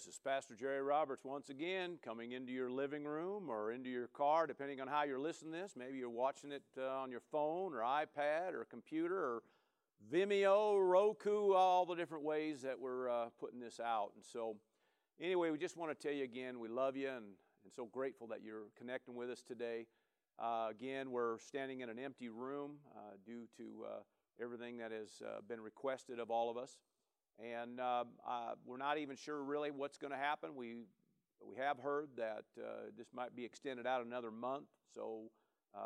[0.00, 4.06] This is Pastor Jerry Roberts once again coming into your living room or into your
[4.06, 5.74] car, depending on how you're listening to this.
[5.76, 9.42] Maybe you're watching it uh, on your phone or iPad or computer or
[10.10, 14.12] Vimeo, Roku, all the different ways that we're uh, putting this out.
[14.14, 14.56] And so,
[15.20, 17.26] anyway, we just want to tell you again we love you and,
[17.62, 19.84] and so grateful that you're connecting with us today.
[20.38, 23.98] Uh, again, we're standing in an empty room uh, due to uh,
[24.42, 26.78] everything that has uh, been requested of all of us.
[27.40, 30.54] And uh, uh, we're not even sure really what's going to happen.
[30.54, 30.74] We,
[31.40, 32.44] we have heard that
[32.96, 35.30] this might be extended out another month, so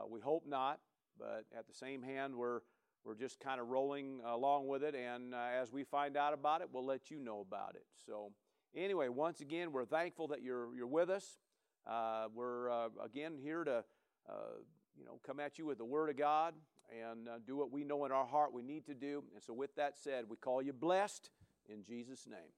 [0.09, 0.80] we hope not.
[1.19, 2.61] But at the same hand, we're
[3.05, 4.95] we're just kind of rolling along with it.
[4.95, 7.84] And uh, as we find out about it, we'll let you know about it.
[8.06, 8.33] So,
[8.75, 11.39] anyway, once again, we're thankful that you're, you're with us.
[11.86, 13.84] Uh, we're, uh, again, here to,
[14.28, 14.56] uh,
[14.98, 16.55] you know, come at you with the Word of God
[16.91, 19.23] and uh, do what we know in our heart we need to do.
[19.34, 21.28] And so, with that said, we call you blessed
[21.68, 22.52] in Jesus' name.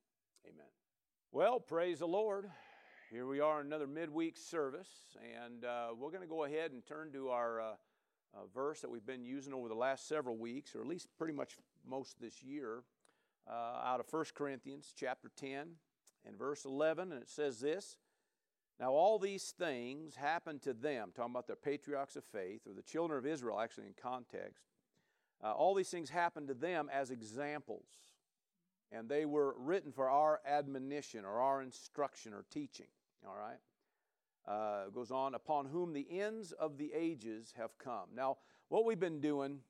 [0.45, 0.67] Amen.
[1.33, 2.51] Well, praise the Lord.
[3.11, 4.89] Here we are, another midweek service,
[5.45, 7.75] and uh, we're going to go ahead and turn to our uh,
[8.53, 11.57] verse that we've been using over the last several weeks, or at least pretty much
[11.89, 12.83] most this year,
[13.49, 13.53] uh,
[13.85, 15.69] out of 1 Corinthians chapter 10
[16.27, 17.97] and verse 11, and it says this
[18.81, 22.83] Now, all these things happened to them, talking about the patriarchs of faith, or the
[22.83, 24.65] children of Israel, actually, in context.
[25.45, 27.87] Uh, all these things happened to them as examples,
[28.93, 32.87] and they were written for our admonition or our instruction or teaching.
[33.27, 33.59] All right?
[34.47, 38.07] uh, goes on, upon whom the ends of the ages have come.
[38.15, 39.61] Now, what we've been doing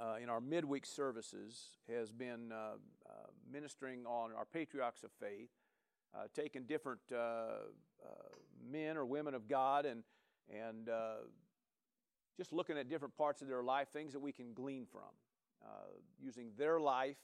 [0.00, 3.12] uh, in our midweek services has been uh, uh
[3.50, 5.50] ministering on our patriarchs of faith,
[6.14, 7.66] uh, taking different uh,
[8.70, 10.02] men or women of God and,
[10.50, 10.88] and
[12.36, 15.02] just looking at different parts of their life, things that we can glean from,
[16.20, 17.16] using their life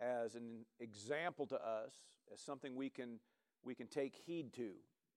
[0.00, 1.92] as an example to us,
[2.32, 3.18] as something we can,
[3.64, 4.70] we can take heed to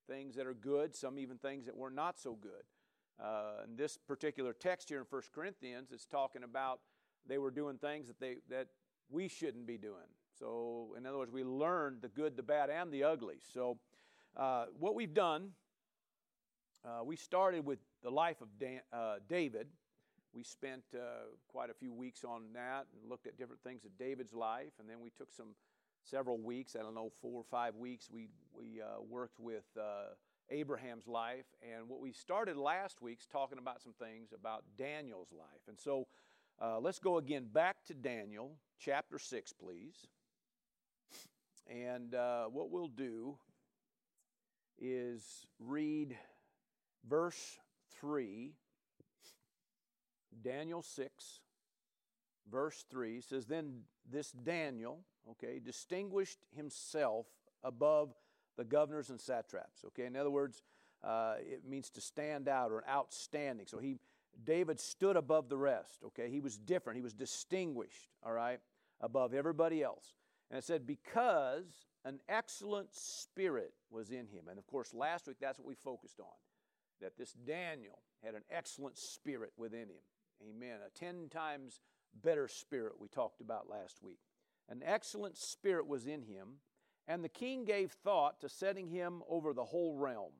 [0.08, 2.64] things that are good, some even things that were not so good.
[3.24, 6.80] Uh, in this particular text here in 1 Corinthians, it's talking about
[7.28, 8.68] they were doing things that, they, that
[9.10, 10.08] we shouldn't be doing.
[10.38, 13.36] So, in other words, we learned the good, the bad, and the ugly.
[13.54, 13.78] So,
[14.38, 15.50] uh, what we've done,
[16.86, 19.68] uh, we started with the life of Dan, uh, David.
[20.34, 23.98] We spent uh, quite a few weeks on that and looked at different things of
[23.98, 25.56] David's life, and then we took some
[26.04, 30.14] several weeks, I don't know, four or five weeks, we, we uh, worked with uh,
[30.50, 31.46] Abraham's life.
[31.62, 35.62] And what we started last week's talking about some things about Daniel's life.
[35.68, 36.08] And so
[36.62, 40.08] uh, let's go again back to Daniel chapter 6, please.
[41.68, 43.38] And uh, what we'll do
[44.80, 46.18] is read
[47.08, 47.60] verse
[48.00, 48.54] 3,
[50.42, 51.40] Daniel 6,
[52.52, 55.00] verse 3 says, Then this Daniel,
[55.32, 57.28] okay, distinguished himself
[57.64, 58.14] above
[58.58, 59.84] the governors and satraps.
[59.88, 60.62] Okay, in other words,
[61.04, 63.66] uh, it means to stand out or outstanding.
[63.68, 63.98] So he,
[64.44, 66.00] David stood above the rest.
[66.08, 66.98] Okay, he was different.
[66.98, 68.10] He was distinguished.
[68.24, 68.60] All right,
[69.02, 70.14] above everybody else.
[70.52, 74.48] And it said because an excellent spirit was in him.
[74.50, 76.26] And of course, last week that's what we focused on.
[77.02, 80.04] That this Daniel had an excellent spirit within him.
[80.48, 80.78] Amen.
[80.86, 81.82] A ten times
[82.24, 84.20] better spirit we talked about last week.
[84.70, 86.60] An excellent spirit was in him,
[87.08, 90.34] and the king gave thought to setting him over the whole realm,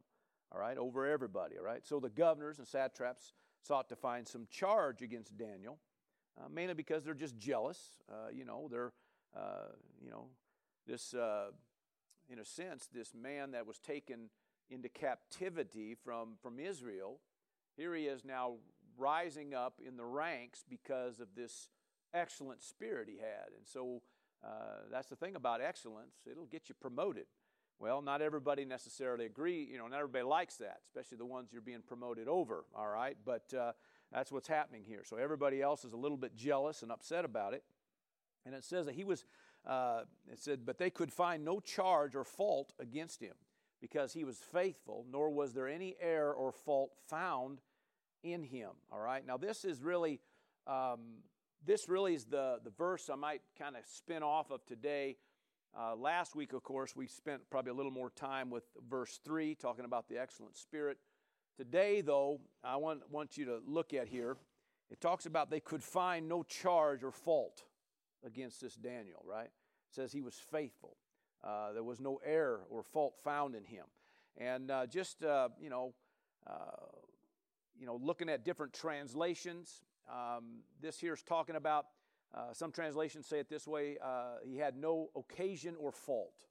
[0.52, 1.86] all right, over everybody, all right.
[1.86, 5.80] So the governors and satraps sought to find some charge against Daniel,
[6.40, 7.98] uh, mainly because they're just jealous.
[8.10, 8.94] Uh, you know, they're,
[9.36, 10.28] uh, you know,
[10.88, 11.48] this, uh,
[12.30, 14.30] in a sense, this man that was taken
[14.70, 17.20] into captivity from, from Israel,
[17.76, 18.58] here he is now
[19.00, 21.70] rising up in the ranks because of this
[22.14, 23.54] excellent spirit he had.
[23.56, 24.02] And so
[24.44, 27.26] uh, that's the thing about excellence, it'll get you promoted.
[27.80, 31.62] Well, not everybody necessarily agree, you know, not everybody likes that, especially the ones you're
[31.62, 33.16] being promoted over, all right?
[33.26, 33.72] But uh,
[34.12, 35.04] that's what's happening here.
[35.06, 37.64] So everybody else is a little bit jealous and upset about it.
[38.46, 39.24] And it says that he was,
[39.66, 43.36] uh, it said, but they could find no charge or fault against him
[43.80, 47.62] because he was faithful, nor was there any error or fault found
[48.24, 48.72] in him.
[48.92, 49.26] All right.
[49.26, 50.20] Now, this is really
[50.68, 51.00] um,
[51.66, 55.18] this really is the, the verse I might kind of spin off of today.
[55.78, 59.56] Uh, last week, of course, we spent probably a little more time with verse 3,
[59.56, 60.98] talking about the excellent spirit.
[61.58, 64.38] Today, though, I want, want you to look at here.
[64.90, 67.64] It talks about they could find no charge or fault
[68.26, 69.46] against this Daniel, right?
[69.46, 70.98] It says he was faithful.
[71.44, 73.86] Uh, there was no error or fault found in him.
[74.38, 75.94] And uh, just, uh, you know,
[76.48, 76.88] uh,
[77.80, 81.86] you know, looking at different translations, um, this here is talking about,
[82.36, 86.46] uh, some translations say it this way uh, he had no occasion or fault.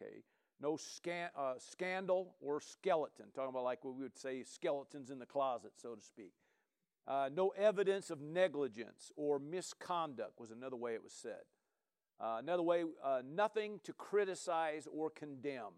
[0.00, 0.22] Okay,
[0.60, 3.26] no scan, uh, scandal or skeleton.
[3.34, 6.32] Talking about like what we would say skeletons in the closet, so to speak.
[7.08, 11.42] Uh, no evidence of negligence or misconduct was another way it was said.
[12.18, 15.74] Uh, another way, uh, nothing to criticize or condemn.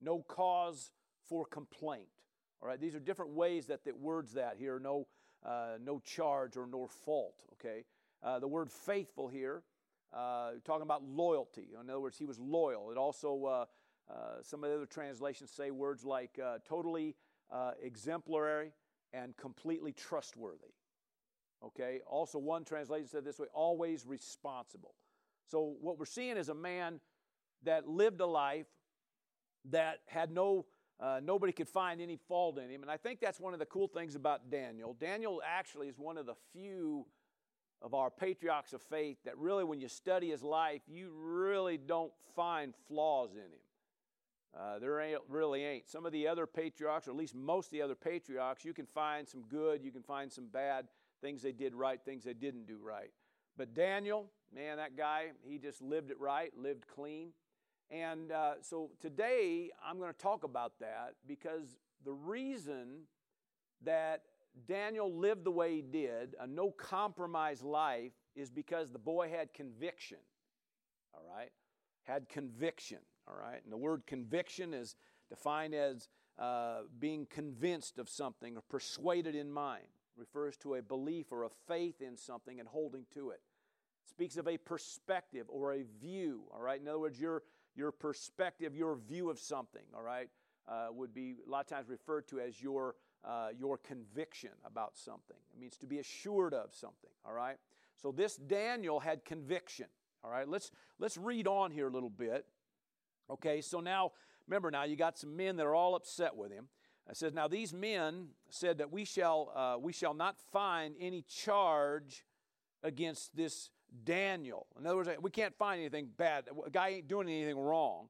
[0.00, 0.92] No cause
[1.28, 2.08] for complaint.
[2.60, 4.80] All right, these are different ways that that words that here.
[4.80, 5.06] No,
[5.44, 7.44] uh, no charge or nor fault.
[7.54, 7.84] Okay,
[8.22, 9.62] uh, the word faithful here,
[10.12, 11.68] uh, talking about loyalty.
[11.80, 12.90] In other words, he was loyal.
[12.90, 13.66] It also
[14.42, 17.14] some of the other translations say words like totally
[17.82, 18.72] exemplary
[19.12, 20.74] and completely trustworthy.
[21.64, 22.00] Okay.
[22.06, 24.94] Also, one translation said this way: always responsible.
[25.46, 27.00] So, what we're seeing is a man
[27.64, 28.66] that lived a life
[29.70, 30.66] that had no,
[31.00, 32.82] uh, nobody could find any fault in him.
[32.82, 34.96] And I think that's one of the cool things about Daniel.
[34.98, 37.06] Daniel actually is one of the few
[37.80, 42.12] of our patriarchs of faith that really, when you study his life, you really don't
[42.34, 43.60] find flaws in him.
[44.58, 45.88] Uh, there ain't, really ain't.
[45.88, 48.86] Some of the other patriarchs, or at least most of the other patriarchs, you can
[48.86, 50.88] find some good, you can find some bad,
[51.20, 53.10] things they did right, things they didn't do right.
[53.56, 57.30] But Daniel, man, that guy, he just lived it right, lived clean.
[57.90, 63.04] And uh, so today I'm going to talk about that because the reason
[63.84, 64.22] that
[64.66, 69.52] Daniel lived the way he did, a no compromise life, is because the boy had
[69.54, 70.18] conviction.
[71.14, 71.50] All right?
[72.02, 72.98] Had conviction.
[73.26, 73.60] All right?
[73.62, 74.96] And the word conviction is
[75.30, 76.08] defined as
[76.38, 79.86] uh, being convinced of something or persuaded in mind.
[80.16, 83.40] Refers to a belief or a faith in something and holding to it
[84.08, 86.80] speaks of a perspective or a view, all right?
[86.80, 87.42] In other words, your,
[87.78, 90.28] your perspective, your view of something, all right,
[90.68, 94.98] uh, would be a lot of times referred to as your, uh, your conviction about
[94.98, 95.36] something.
[95.54, 97.56] It means to be assured of something, all right?
[98.02, 99.86] So this Daniel had conviction,
[100.24, 100.48] all right?
[100.48, 102.44] Let's, let's read on here a little bit.
[103.30, 104.12] Okay, so now,
[104.46, 106.68] remember now, you got some men that are all upset with him.
[107.08, 111.22] It says, Now these men said that we shall, uh, we shall not find any
[111.22, 112.24] charge
[112.82, 113.70] against this
[114.04, 114.66] Daniel.
[114.78, 116.44] In other words, we can't find anything bad.
[116.64, 118.08] A guy ain't doing anything wrong.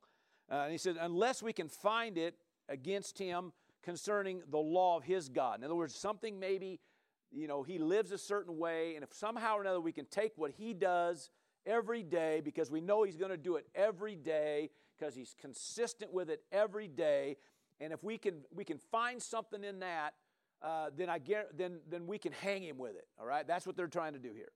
[0.50, 2.34] Uh, and he said, unless we can find it
[2.68, 3.52] against him
[3.82, 5.58] concerning the law of his God.
[5.58, 6.80] In other words, something maybe,
[7.30, 10.32] you know, he lives a certain way, and if somehow or another we can take
[10.36, 11.30] what he does
[11.66, 16.12] every day because we know he's going to do it every day because he's consistent
[16.12, 17.36] with it every day,
[17.80, 20.14] and if we can we can find something in that,
[20.60, 23.06] uh, then I get, then then we can hang him with it.
[23.18, 24.50] All right, that's what they're trying to do here.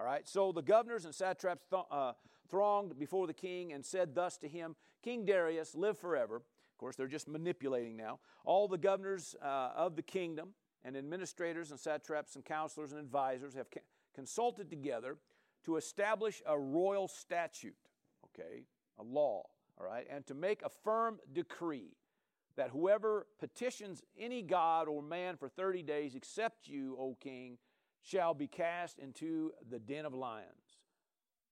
[0.00, 2.14] All right, so the governors and satraps th- uh,
[2.48, 6.36] thronged before the king and said thus to him, King Darius, live forever.
[6.36, 8.18] Of course, they're just manipulating now.
[8.46, 10.54] All the governors uh, of the kingdom
[10.86, 13.80] and administrators and satraps and counselors and advisors have ca-
[14.14, 15.18] consulted together
[15.64, 17.76] to establish a royal statute,
[18.24, 18.62] okay,
[18.98, 19.42] a law,
[19.78, 21.92] all right, and to make a firm decree
[22.56, 27.58] that whoever petitions any god or man for 30 days except you, O king,
[28.02, 30.78] shall be cast into the den of lions.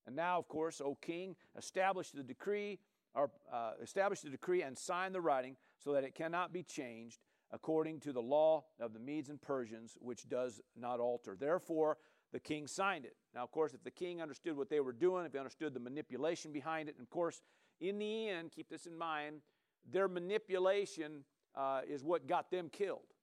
[0.06, 2.79] And now, of course, O king, establish the decree,
[3.15, 7.19] or uh, establish the decree and sign the writing so that it cannot be changed
[7.50, 11.37] according to the law of the Medes and Persians, which does not alter.
[11.39, 11.97] Therefore,
[12.33, 13.17] the king signed it.
[13.35, 15.81] Now, of course, if the king understood what they were doing, if he understood the
[15.81, 17.41] manipulation behind it, and of course,
[17.81, 19.41] in the end, keep this in mind,
[19.90, 21.25] their manipulation
[21.55, 23.14] uh, is what got them killed.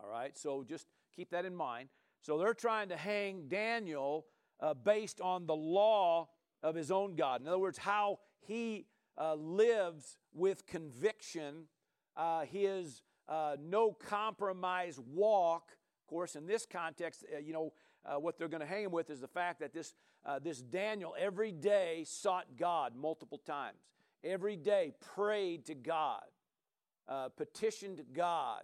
[0.00, 1.88] All right, so just keep that in mind.
[2.22, 4.26] So they're trying to hang Daniel
[4.60, 6.28] uh, based on the law
[6.62, 7.40] of his own God.
[7.40, 11.64] In other words, how he uh, lives with conviction,
[12.16, 15.76] uh, his uh, no compromise walk.
[16.04, 17.72] Of course, in this context, uh, you know,
[18.04, 19.94] uh, what they're going to hang him with is the fact that this,
[20.42, 23.78] this Daniel every day sought God multiple times.
[24.24, 26.22] Every day prayed to God,
[27.36, 28.62] petitioned God,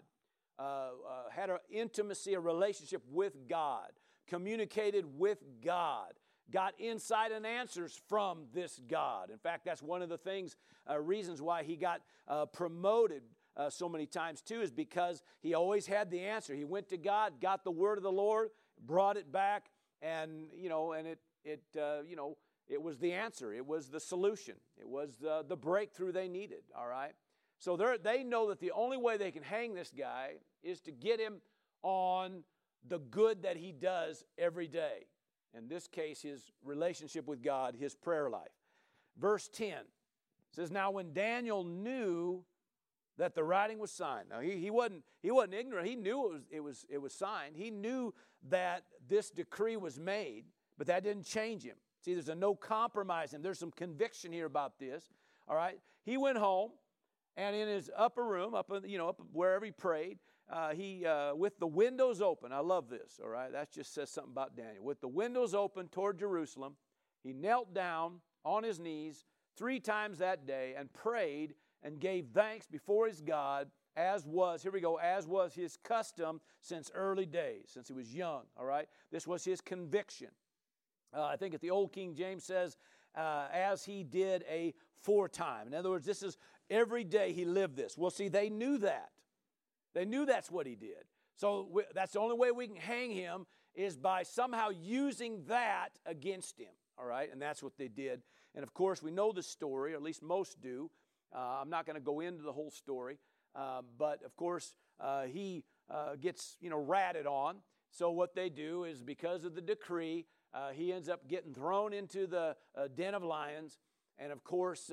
[0.58, 0.90] uh, uh,
[1.30, 3.90] had an intimacy, a relationship with God,
[4.28, 6.12] communicated with God,
[6.50, 9.30] got insight and answers from this God.
[9.30, 10.56] In fact, that's one of the things,
[10.88, 13.22] uh, reasons why he got uh, promoted
[13.56, 16.54] uh, so many times too, is because he always had the answer.
[16.54, 18.50] He went to God, got the word of the Lord,
[18.84, 19.66] brought it back,
[20.02, 22.36] and you know, and it it uh, you know
[22.68, 23.52] it was the answer.
[23.52, 24.54] It was the solution.
[24.78, 26.62] It was the, the breakthrough they needed.
[26.76, 27.12] All right.
[27.64, 31.18] So they know that the only way they can hang this guy is to get
[31.18, 31.36] him
[31.82, 32.44] on
[32.86, 35.06] the good that he does every day.
[35.56, 38.52] In this case, his relationship with God, his prayer life.
[39.18, 39.78] Verse 10
[40.50, 42.44] says, Now when Daniel knew
[43.16, 44.26] that the writing was signed.
[44.28, 45.88] Now he, he, wasn't, he wasn't ignorant.
[45.88, 47.56] He knew it was, it, was, it was signed.
[47.56, 48.12] He knew
[48.50, 50.44] that this decree was made,
[50.76, 51.76] but that didn't change him.
[52.04, 55.14] See, there's a no compromise, and there's some conviction here about this.
[55.48, 56.70] All right, he went home,
[57.36, 60.18] and in his upper room, up in, you know, up wherever he prayed,
[60.50, 62.52] uh, he uh, with the windows open.
[62.52, 63.20] I love this.
[63.22, 64.84] All right, that just says something about Daniel.
[64.84, 66.76] With the windows open toward Jerusalem,
[67.22, 69.24] he knelt down on his knees
[69.56, 74.72] three times that day and prayed and gave thanks before his God, as was, here
[74.72, 78.88] we go, as was his custom since early days, since he was young, all right?
[79.12, 80.28] This was his conviction.
[81.16, 82.76] Uh, I think if the old King James says,
[83.14, 85.66] uh, as he did a foretime.
[85.68, 86.38] In other words, this is
[86.70, 87.96] every day he lived this.
[87.96, 89.10] Well, see, they knew that.
[89.94, 91.04] They knew that's what he did.
[91.36, 95.90] So we, that's the only way we can hang him is by somehow using that
[96.06, 96.72] against him.
[96.96, 98.22] All right, and that's what they did.
[98.54, 100.90] And of course, we know the story, or at least most do.
[101.34, 103.18] Uh, I'm not going to go into the whole story,
[103.56, 107.56] uh, but of course, uh, he uh, gets you know ratted on.
[107.90, 111.92] So what they do is because of the decree, uh, he ends up getting thrown
[111.92, 113.78] into the uh, den of lions,
[114.18, 114.92] and of course,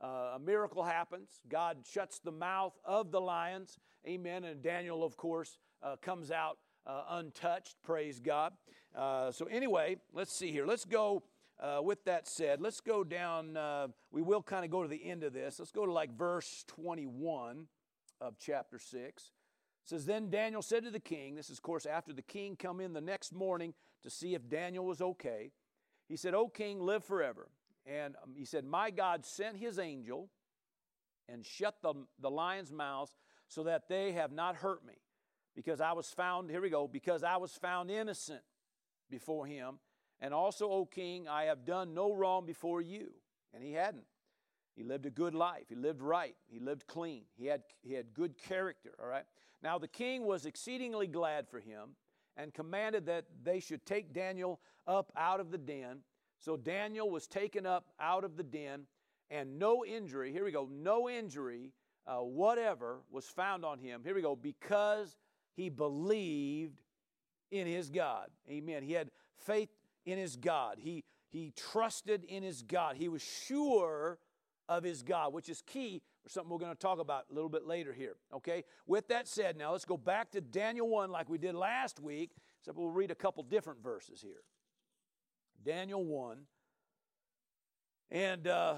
[0.00, 1.40] a miracle happens.
[1.48, 3.78] God shuts the mouth of the lions.
[4.06, 4.44] Amen.
[4.44, 5.58] And Daniel, of course,
[6.02, 7.76] comes out untouched.
[7.82, 8.52] Praise God.
[8.94, 10.66] so anyway, let's see here.
[10.66, 11.22] Let's go
[11.60, 13.56] uh, with that said, let's go down.
[13.56, 15.58] Uh, we will kind of go to the end of this.
[15.58, 17.66] Let's go to like verse 21
[18.20, 18.94] of chapter 6.
[18.94, 19.30] It
[19.84, 22.80] says, Then Daniel said to the king, this is, of course, after the king come
[22.80, 25.52] in the next morning to see if Daniel was okay.
[26.08, 27.48] He said, O king, live forever.
[27.86, 30.28] And um, he said, My God sent his angel
[31.28, 33.12] and shut the, the lions' mouths
[33.48, 34.94] so that they have not hurt me.
[35.56, 38.42] Because I was found, here we go, because I was found innocent
[39.10, 39.78] before him
[40.20, 43.12] and also, O king, I have done no wrong before you.
[43.54, 44.04] And he hadn't.
[44.76, 45.64] He lived a good life.
[45.68, 46.36] He lived right.
[46.46, 47.24] He lived clean.
[47.36, 49.24] He had, he had good character, all right?
[49.62, 51.96] Now, the king was exceedingly glad for him
[52.36, 56.00] and commanded that they should take Daniel up out of the den.
[56.40, 58.86] So Daniel was taken up out of the den,
[59.30, 61.72] and no injury, here we go, no injury
[62.06, 64.00] uh, whatever was found on him.
[64.04, 65.16] Here we go, because
[65.54, 66.80] he believed
[67.50, 68.28] in his God.
[68.48, 68.82] Amen.
[68.82, 69.68] He had faith
[70.06, 70.76] in his God.
[70.78, 72.96] He, he trusted in his God.
[72.96, 74.18] He was sure
[74.68, 77.48] of his God, which is key for something we're going to talk about a little
[77.48, 78.16] bit later here.
[78.32, 78.64] Okay?
[78.86, 82.30] With that said, now let's go back to Daniel 1 like we did last week.
[82.62, 84.42] So we'll read a couple different verses here.
[85.64, 86.38] Daniel 1.
[88.10, 88.76] And uh,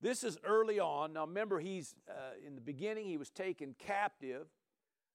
[0.00, 1.12] this is early on.
[1.12, 4.46] Now remember, he's uh, in the beginning, he was taken captive.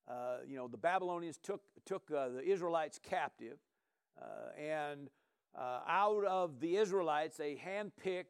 [0.07, 3.57] Uh, you know, the Babylonians took, took uh, the Israelites captive.
[4.21, 5.09] Uh, and
[5.57, 8.25] uh, out of the Israelites, they handpicked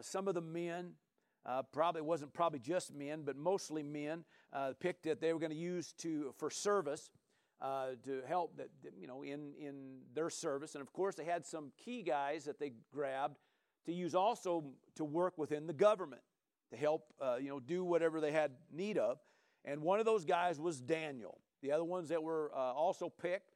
[0.00, 0.92] some of the men.
[1.72, 4.24] probably wasn't probably just men, but mostly men.
[4.80, 7.10] picked that they were going to use to for service.
[7.60, 11.44] Uh, to help that you know in in their service and of course they had
[11.44, 13.36] some key guys that they grabbed
[13.84, 16.22] to use also to work within the government
[16.70, 19.18] to help uh, you know do whatever they had need of
[19.64, 23.50] and one of those guys was daniel the other ones that were uh, also picked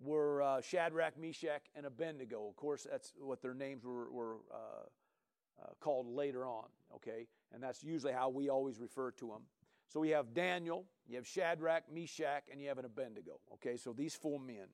[0.00, 2.46] were uh, Shadrach, Meshach, and Abednego.
[2.48, 7.26] Of course, that's what their names were, were uh, uh, called later on, okay?
[7.52, 9.42] And that's usually how we always refer to them.
[9.88, 13.76] So we have Daniel, you have Shadrach, Meshach, and you have an Abednego, okay?
[13.76, 14.66] So these four men.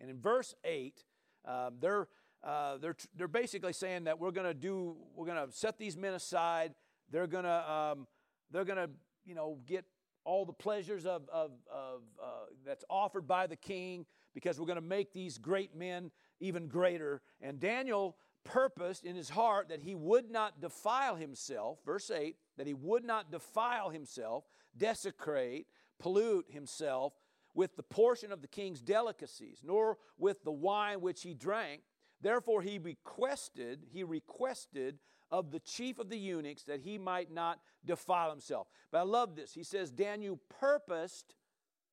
[0.00, 1.04] And in verse 8,
[1.44, 2.08] um, they're,
[2.42, 5.96] uh, they're, they're basically saying that we're going to do, we're going to set these
[5.96, 6.74] men aside.
[7.10, 8.06] They're going to, um,
[8.50, 8.90] they're going to,
[9.24, 9.84] you know, get
[10.24, 12.26] all the pleasures of, of, of uh,
[12.64, 16.10] that's offered by the king because we're going to make these great men
[16.40, 22.10] even greater and daniel purposed in his heart that he would not defile himself verse
[22.10, 24.44] 8 that he would not defile himself
[24.76, 25.66] desecrate
[25.98, 27.12] pollute himself
[27.54, 31.82] with the portion of the king's delicacies nor with the wine which he drank
[32.20, 34.98] therefore he requested he requested
[35.32, 38.68] of the chief of the eunuchs that he might not defile himself.
[38.92, 39.54] But I love this.
[39.54, 41.34] He says, Daniel purposed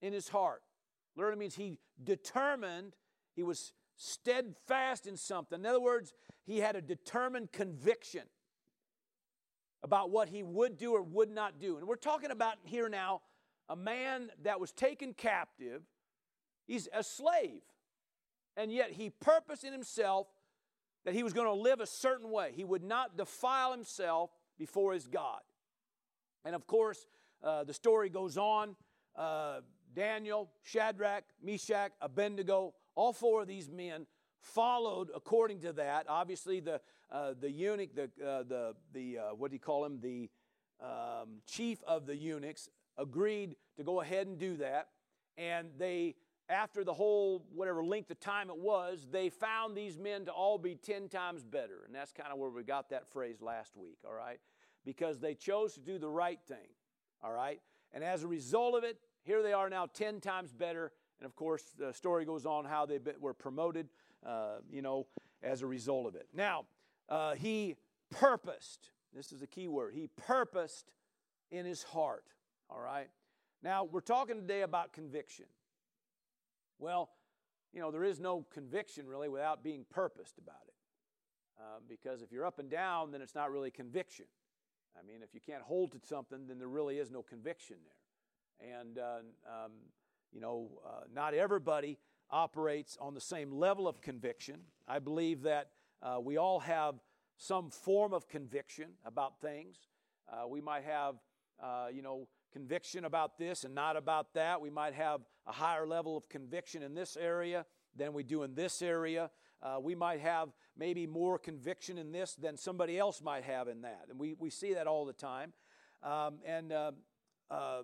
[0.02, 0.62] in his heart.
[1.16, 2.96] Literally means he determined,
[3.36, 5.62] he was steadfast in something.
[5.62, 6.14] In other words,
[6.46, 8.24] he had a determined conviction
[9.84, 11.78] about what he would do or would not do.
[11.78, 13.22] And we're talking about here now
[13.70, 15.84] a man that was taken captive,
[16.66, 17.62] he's a slave.
[18.58, 20.28] And yet he purposed in himself
[21.06, 22.52] that he was going to live a certain way.
[22.54, 25.40] He would not defile himself before his God.
[26.44, 27.06] And of course,
[27.44, 28.76] uh, the story goes on.
[29.16, 29.62] Uh,
[29.96, 34.06] Daniel, Shadrach, Meshach, Abednego, all four of these men
[34.40, 36.06] followed according to that.
[36.08, 36.82] Obviously, the,
[37.12, 40.00] uh, the eunuch, the, uh, the, the uh, what do you call him?
[40.02, 40.30] The
[40.82, 44.90] um, chief of the eunuchs agreed to go ahead and do that.
[45.38, 46.16] And they
[46.50, 50.58] after the whole whatever length of time it was, they found these men to all
[50.58, 51.84] be 10 times better.
[51.86, 54.40] And that's kind of where we got that phrase last week, all right?
[54.84, 56.68] Because they chose to do the right thing,
[57.24, 57.62] all right?
[57.94, 60.92] And as a result of it, here they are now 10 times better.
[61.20, 63.90] And of course, the story goes on how they were promoted,
[64.26, 65.08] uh, you know,
[65.42, 66.28] as a result of it.
[66.34, 66.66] Now,
[67.08, 67.76] uh, he
[68.12, 70.92] purposed, this is a key word, he purposed
[71.52, 72.26] in his heart,
[72.70, 73.10] all right?
[73.64, 75.46] Now, we're talking today about conviction.
[76.78, 77.10] Well,
[77.74, 80.74] you know, there is no conviction really without being purposed about it.
[81.60, 84.26] Uh, because if you're up and down, then it's not really conviction.
[84.98, 88.80] I mean, if you can't hold to something, then there really is no conviction there.
[88.80, 89.72] And, uh, um,
[90.32, 91.98] you know, uh, not everybody
[92.32, 94.62] operates on the same level of conviction.
[94.88, 95.70] I believe that
[96.02, 96.96] uh, we all have
[97.38, 99.78] some form of conviction about things.
[100.32, 101.16] Uh, we might have,
[101.62, 104.60] uh, you know, conviction about this and not about that.
[104.60, 108.56] We might have a higher level of conviction in this area than we do in
[108.56, 109.30] this area.
[109.62, 113.82] Uh, we might have maybe more conviction in this than somebody else might have in
[113.82, 114.06] that.
[114.10, 115.54] And we, we see that all the time.
[116.02, 116.92] Um, and, uh,
[117.52, 117.82] uh,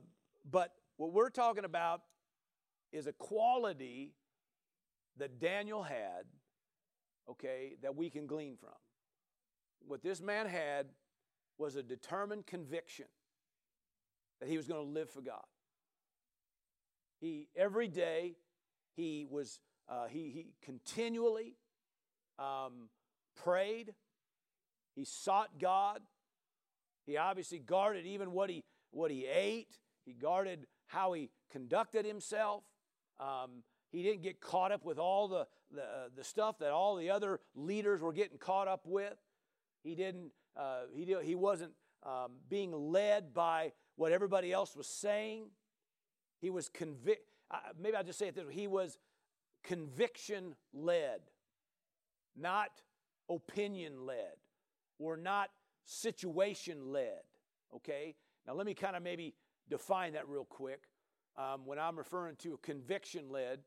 [0.49, 2.01] but what we're talking about
[2.91, 4.13] is a quality
[5.17, 6.25] that Daniel had,
[7.29, 8.69] okay, that we can glean from.
[9.87, 10.87] What this man had
[11.57, 13.05] was a determined conviction
[14.39, 15.43] that he was going to live for God.
[17.21, 18.35] He every day
[18.95, 21.55] he was uh, he he continually
[22.37, 22.89] um,
[23.35, 23.93] prayed.
[24.95, 26.01] He sought God.
[27.05, 29.77] He obviously guarded even what he what he ate.
[30.05, 32.63] He guarded how he conducted himself.
[33.19, 33.63] Um,
[33.95, 37.09] he didn't get caught up with all the, the, uh, the, stuff that all the
[37.09, 39.15] other leaders were getting caught up with.
[39.83, 41.71] He didn't, uh, he, he wasn't
[42.03, 45.45] um, being led by what everybody else was saying.
[46.41, 47.25] He was convict.
[47.49, 48.53] Uh, maybe I'll just say it this way.
[48.53, 48.97] He was
[49.63, 51.21] conviction led,
[52.35, 52.81] not
[53.29, 54.35] opinion led,
[54.99, 55.51] or not
[55.85, 57.21] situation led.
[57.73, 58.15] Okay?
[58.45, 59.35] Now, let me kind of maybe
[59.69, 60.81] define that real quick.
[61.37, 63.59] Um, when I'm referring to a conviction led,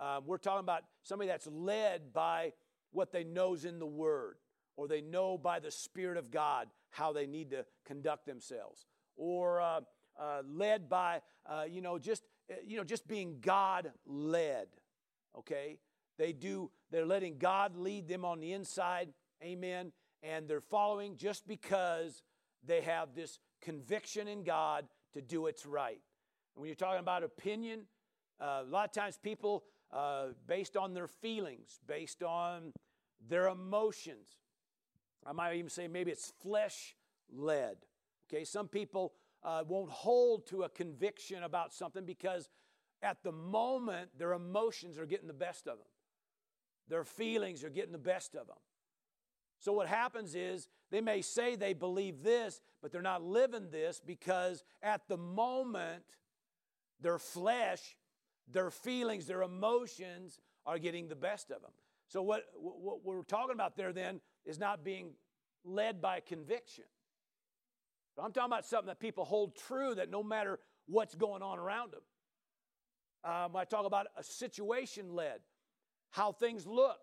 [0.00, 2.52] um, we're talking about somebody that's led by
[2.92, 4.36] what they know's in the Word,
[4.76, 9.60] or they know by the Spirit of God how they need to conduct themselves or
[9.60, 9.80] uh,
[10.18, 14.66] uh, led by, uh, you know, just, uh, you know, just being God led.
[15.38, 15.78] Okay?
[16.18, 19.08] They do, they're letting God lead them on the inside.
[19.42, 19.92] Amen.
[20.22, 22.22] And they're following just because
[22.64, 26.00] they have this conviction in God to do what's right.
[26.54, 27.82] And when you're talking about opinion,
[28.40, 32.72] uh, a lot of times people, uh, based on their feelings, based on
[33.28, 34.40] their emotions,
[35.24, 36.96] I might even say maybe it's flesh
[37.32, 37.76] led.
[38.28, 42.48] Okay, some people uh, won't hold to a conviction about something because
[43.02, 45.86] at the moment their emotions are getting the best of them,
[46.88, 48.56] their feelings are getting the best of them.
[49.60, 54.00] So, what happens is they may say they believe this, but they're not living this
[54.04, 56.04] because at the moment
[57.00, 57.96] their flesh,
[58.50, 61.70] their feelings, their emotions are getting the best of them.
[62.08, 65.14] So, what, what we're talking about there then is not being
[65.64, 66.84] led by conviction.
[68.22, 71.92] I'm talking about something that people hold true that no matter what's going on around
[71.92, 72.02] them.
[73.24, 75.40] Um, I talk about a situation led,
[76.10, 76.98] how things look.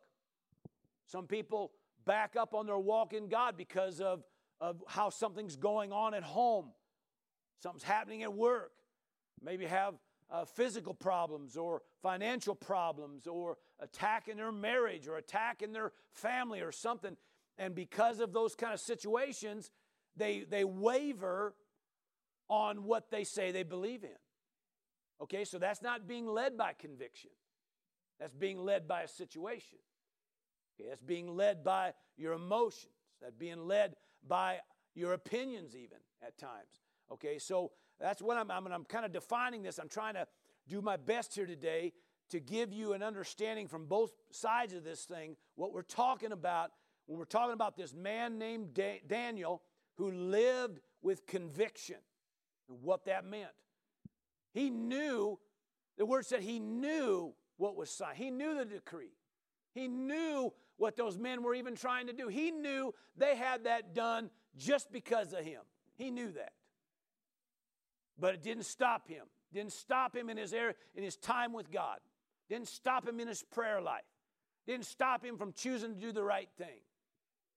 [1.07, 1.71] Some people
[2.05, 4.23] back up on their walk in God because of,
[4.61, 6.67] of how something's going on at home,
[7.61, 8.71] something's happening at work.
[9.43, 9.95] Maybe have
[10.31, 15.91] uh, physical problems or financial problems or attack in their marriage or attack in their
[16.11, 17.17] family or something.
[17.57, 19.71] And because of those kind of situations,
[20.15, 21.53] they, they waver
[22.49, 24.09] on what they say they believe in.
[25.21, 27.29] Okay, so that's not being led by conviction.
[28.19, 29.77] That's being led by a situation.
[30.75, 32.93] Okay, that's being led by your emotions.
[33.21, 33.95] That's being led
[34.27, 34.59] by
[34.95, 36.81] your opinions, even at times.
[37.11, 39.77] Okay, so that's what I'm, I'm, I'm kind of defining this.
[39.77, 40.27] I'm trying to
[40.67, 41.93] do my best here today
[42.29, 46.71] to give you an understanding from both sides of this thing, what we're talking about
[47.05, 49.61] when we're talking about this man named da- Daniel
[49.97, 51.97] who lived with conviction
[52.69, 53.51] and what that meant.
[54.53, 55.37] He knew,
[55.97, 59.13] the word said he knew what was signed, he knew the decree.
[59.73, 62.27] He knew what those men were even trying to do.
[62.27, 65.61] He knew they had that done just because of him.
[65.95, 66.53] He knew that.
[68.19, 69.25] But it didn't stop him.
[69.53, 71.99] Didn't stop him in his air, in his time with God.
[72.49, 74.03] Didn't stop him in his prayer life.
[74.67, 76.81] Didn't stop him from choosing to do the right thing.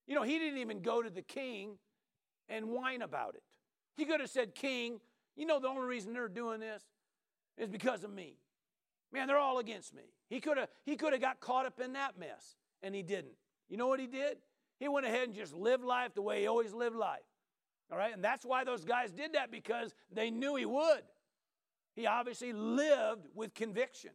[0.07, 1.77] You know, he didn't even go to the king
[2.49, 3.43] and whine about it.
[3.95, 4.99] He could have said, King,
[5.35, 6.83] you know, the only reason they're doing this
[7.57, 8.37] is because of me.
[9.11, 10.03] Man, they're all against me.
[10.29, 13.35] He could have he could have got caught up in that mess, and he didn't.
[13.69, 14.37] You know what he did?
[14.79, 17.21] He went ahead and just lived life the way he always lived life.
[17.91, 18.13] All right?
[18.13, 21.01] And that's why those guys did that because they knew he would.
[21.95, 24.11] He obviously lived with conviction.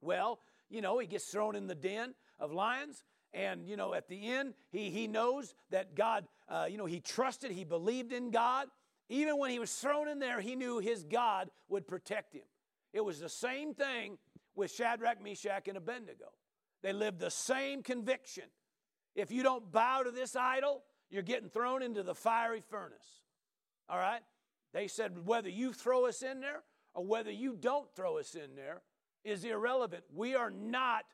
[0.00, 3.04] Well, you know, he gets thrown in the den of lions.
[3.34, 7.00] And, you know, at the end, he, he knows that God, uh, you know, he
[7.00, 8.68] trusted, he believed in God.
[9.08, 12.42] Even when he was thrown in there, he knew his God would protect him.
[12.92, 14.18] It was the same thing
[14.54, 16.26] with Shadrach, Meshach, and Abednego.
[16.82, 18.44] They lived the same conviction.
[19.14, 20.82] If you don't bow to this idol,
[21.12, 23.20] you're getting thrown into the fiery furnace.
[23.88, 24.22] All right?
[24.72, 26.62] They said whether you throw us in there
[26.94, 28.80] or whether you don't throw us in there
[29.22, 30.04] is irrelevant.
[30.12, 31.04] We are not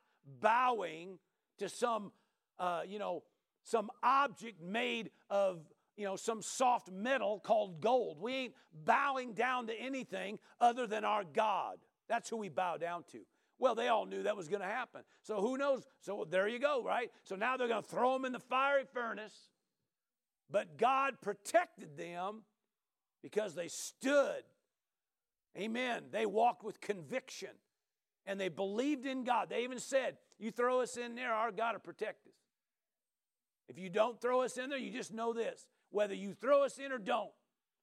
[0.40, 1.18] bowing
[1.58, 2.12] to some,
[2.58, 3.24] uh, you know,
[3.64, 5.60] some object made of,
[5.96, 8.20] you know, some soft metal called gold.
[8.20, 11.78] We ain't bowing down to anything other than our God.
[12.08, 13.18] That's who we bow down to.
[13.58, 15.02] Well, they all knew that was going to happen.
[15.22, 15.84] So who knows?
[16.00, 17.10] So there you go, right?
[17.24, 19.50] So now they're going to throw them in the fiery furnace.
[20.50, 22.42] But God protected them
[23.22, 24.42] because they stood.
[25.56, 26.04] Amen.
[26.10, 27.50] They walked with conviction
[28.26, 29.48] and they believed in God.
[29.50, 32.34] They even said, You throw us in there, our God will protect us.
[33.68, 36.78] If you don't throw us in there, you just know this whether you throw us
[36.78, 37.30] in or don't,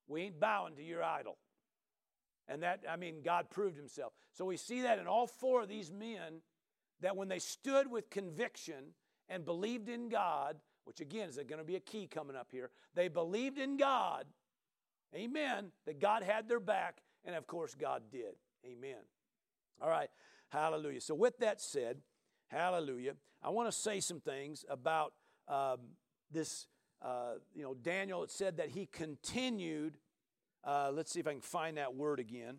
[0.07, 1.37] we ain't bowing to your idol.
[2.47, 4.13] And that, I mean, God proved himself.
[4.31, 6.41] So we see that in all four of these men
[7.01, 8.93] that when they stood with conviction
[9.27, 12.71] and believed in God, which again is going to be a key coming up here,
[12.93, 14.25] they believed in God,
[15.13, 18.35] amen, that God had their back, and of course God did.
[18.65, 19.03] Amen.
[19.81, 20.09] All right,
[20.49, 21.01] hallelujah.
[21.01, 21.97] So with that said,
[22.47, 25.13] hallelujah, I want to say some things about
[25.47, 25.79] um,
[26.31, 26.67] this.
[27.01, 29.97] Uh, you know, Daniel, it said that he continued
[30.65, 32.57] uh, let's see if I can find that word again.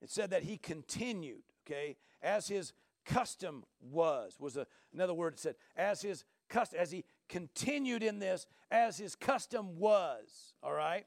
[0.00, 2.72] It said that he continued, okay, as his
[3.04, 8.18] custom was, was a, another word it said, as his custom, as he continued in
[8.18, 11.04] this, as his custom was, all right?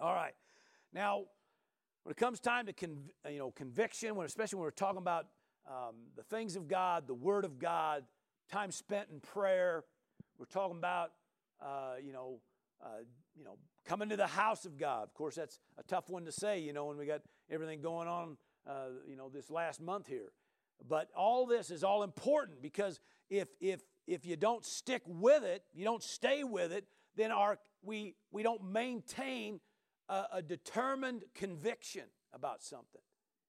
[0.00, 0.34] All right.
[0.92, 1.24] Now,
[2.02, 2.74] when it comes time to
[3.30, 5.26] you know conviction, when especially when we're talking about
[5.68, 8.04] um, the things of God, the Word of God,
[8.50, 9.84] time spent in prayer,
[10.38, 11.12] we're talking about
[11.62, 12.40] uh, you know
[12.84, 13.02] uh,
[13.36, 15.04] you know coming to the house of God.
[15.04, 18.08] Of course, that's a tough one to say, you know, when we got everything going
[18.08, 18.36] on,
[18.66, 20.32] uh, you know, this last month here.
[20.86, 25.62] But all this is all important because if if if you don't stick with it,
[25.72, 26.86] you don't stay with it,
[27.16, 29.60] then our we we don't maintain
[30.08, 33.00] a, a determined conviction about something.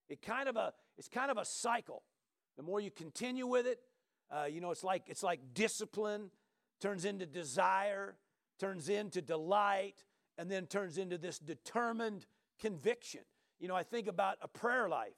[0.09, 2.03] It kind of a it's kind of a cycle.
[2.57, 3.79] The more you continue with it,
[4.31, 6.31] uh, you know, it's like it's like discipline
[6.79, 8.15] turns into desire,
[8.59, 10.03] turns into delight,
[10.37, 12.25] and then turns into this determined
[12.59, 13.21] conviction.
[13.59, 15.15] You know, I think about a prayer life.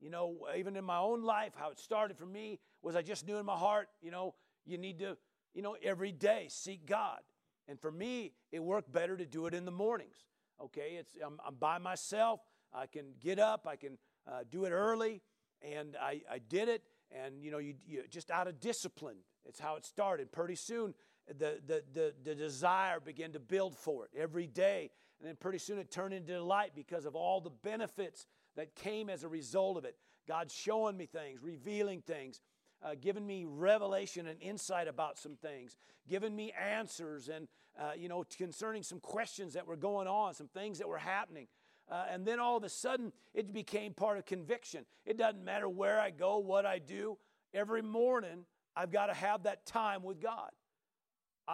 [0.00, 3.26] You know, even in my own life, how it started for me was I just
[3.26, 4.34] knew in my heart, you know,
[4.66, 5.16] you need to,
[5.54, 7.20] you know, every day seek God.
[7.68, 10.24] And for me, it worked better to do it in the mornings.
[10.62, 12.40] Okay, it's I'm, I'm by myself.
[12.72, 13.66] I can get up.
[13.66, 15.22] I can uh, do it early,
[15.62, 16.82] and I, I did it.
[17.10, 19.18] And you know, you, you just out of discipline.
[19.46, 20.32] It's how it started.
[20.32, 20.94] Pretty soon,
[21.28, 24.90] the, the, the, the desire began to build for it every day.
[25.20, 29.08] And then pretty soon it turned into delight because of all the benefits that came
[29.08, 29.96] as a result of it.
[30.26, 32.40] God showing me things, revealing things,
[32.84, 35.76] uh, giving me revelation and insight about some things,
[36.08, 37.48] giving me answers and,
[37.80, 41.46] uh, you know, concerning some questions that were going on, some things that were happening.
[41.90, 44.84] Uh, and then all of a sudden, it became part of conviction.
[45.04, 47.18] It doesn't matter where I go, what I do.
[47.52, 50.50] Every morning, I've got to have that time with God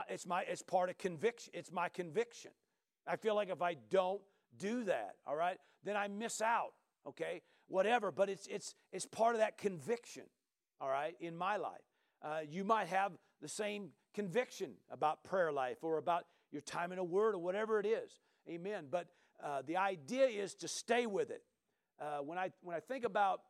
[0.09, 1.53] it's, my, it's part of conviction.
[1.55, 2.53] It's my conviction.
[3.07, 4.21] I feel like if I don't
[4.59, 6.73] do that, all right, then I miss out,
[7.07, 7.43] okay?
[7.67, 10.25] Whatever, but it's, it's, it's part of that conviction,
[10.81, 11.81] all right, in my life.
[12.23, 16.99] Uh, you might have the same conviction about prayer life or about your time in
[16.99, 18.21] a word or whatever it is.
[18.49, 18.87] Amen.
[18.91, 19.09] But
[19.43, 21.43] uh, the idea is to stay with it.
[22.01, 23.41] Uh, when, I, when I think about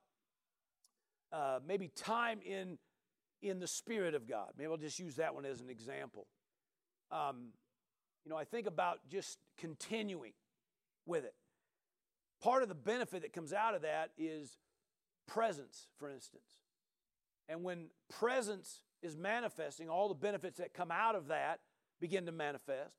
[1.32, 2.78] uh, maybe time in
[3.42, 4.50] in the Spirit of God.
[4.56, 6.26] Maybe I'll just use that one as an example.
[7.10, 7.48] Um,
[8.24, 10.32] you know, I think about just continuing
[11.06, 11.34] with it.
[12.42, 14.58] Part of the benefit that comes out of that is
[15.26, 16.59] presence, for instance.
[17.48, 21.60] And when presence is manifesting, all the benefits that come out of that
[22.00, 22.96] begin to manifest.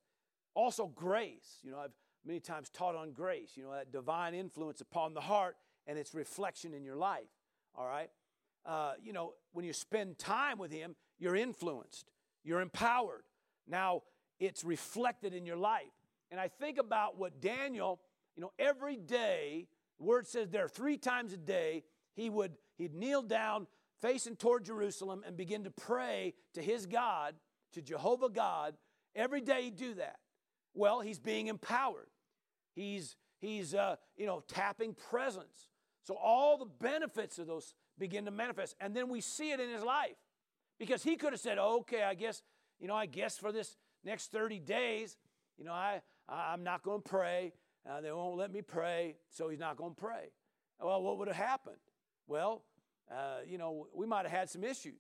[0.54, 1.60] Also, grace.
[1.64, 1.94] You know, I've
[2.26, 5.56] many times taught on grace, you know, that divine influence upon the heart
[5.88, 7.30] and its reflection in your life.
[7.76, 8.10] All right?
[8.66, 12.12] uh, you know, when you spend time with Him, you're influenced,
[12.44, 13.24] you're empowered.
[13.68, 14.04] Now
[14.40, 15.92] it's reflected in your life.
[16.32, 18.00] And I think about what Daniel,
[18.36, 19.68] you know, every day
[20.00, 21.84] word says there three times a day
[22.16, 23.68] he would he'd kneel down
[24.02, 27.36] facing toward Jerusalem and begin to pray to his God,
[27.74, 28.76] to Jehovah God.
[29.16, 30.18] Every day he'd do that.
[30.74, 32.08] Well, he's being empowered.
[32.74, 35.70] He's he's uh, you know tapping presence.
[36.04, 39.70] So all the benefits of those begin to manifest, and then we see it in
[39.70, 40.16] his life
[40.80, 42.42] because he could have said, "Okay, I guess
[42.80, 45.18] you know, I guess for this next 30 days,
[45.58, 47.54] you know, I I'm not going to pray.
[47.88, 50.32] Uh, they won't let me pray, so he's not going to pray.
[50.80, 51.78] Well, what would have happened?
[52.28, 52.64] Well,
[53.12, 55.00] uh, you know, we might have had some issues.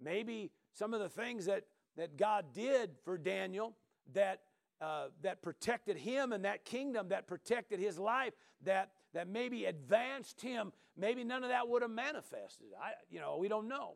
[0.00, 1.64] Maybe some of the things that,
[1.96, 3.74] that God did for Daniel
[4.14, 4.42] that,
[4.80, 8.34] uh, that protected him and that kingdom, that protected his life,
[8.64, 12.68] that, that maybe advanced him, maybe none of that would have manifested.
[12.80, 13.94] I, you know, we don't know.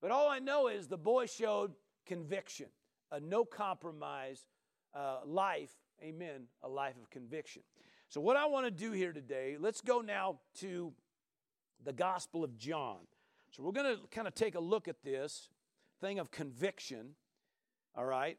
[0.00, 1.72] But all I know is the boy showed
[2.06, 2.66] conviction,
[3.12, 4.46] a no compromise
[4.94, 5.70] uh, life
[6.02, 7.62] amen, a life of conviction.
[8.08, 10.92] So, what I want to do here today, let's go now to
[11.84, 12.98] the Gospel of John.
[13.52, 15.48] So, we're going to kind of take a look at this
[16.00, 17.14] thing of conviction,
[17.94, 18.38] all right?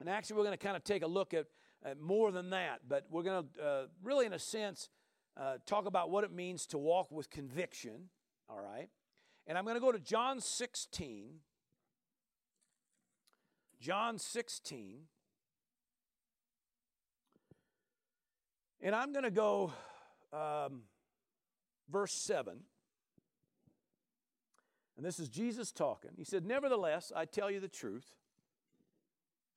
[0.00, 1.46] And actually, we're going to kind of take a look at,
[1.84, 4.88] at more than that, but we're going to uh, really, in a sense,
[5.36, 8.08] uh, talk about what it means to walk with conviction,
[8.48, 8.88] all right?
[9.46, 11.34] And I'm going to go to John 16.
[13.80, 15.00] John 16.
[18.80, 19.72] And I'm going to go
[20.32, 20.82] um,
[21.90, 22.60] verse 7.
[24.96, 26.10] And this is Jesus talking.
[26.16, 28.14] He said, Nevertheless, I tell you the truth.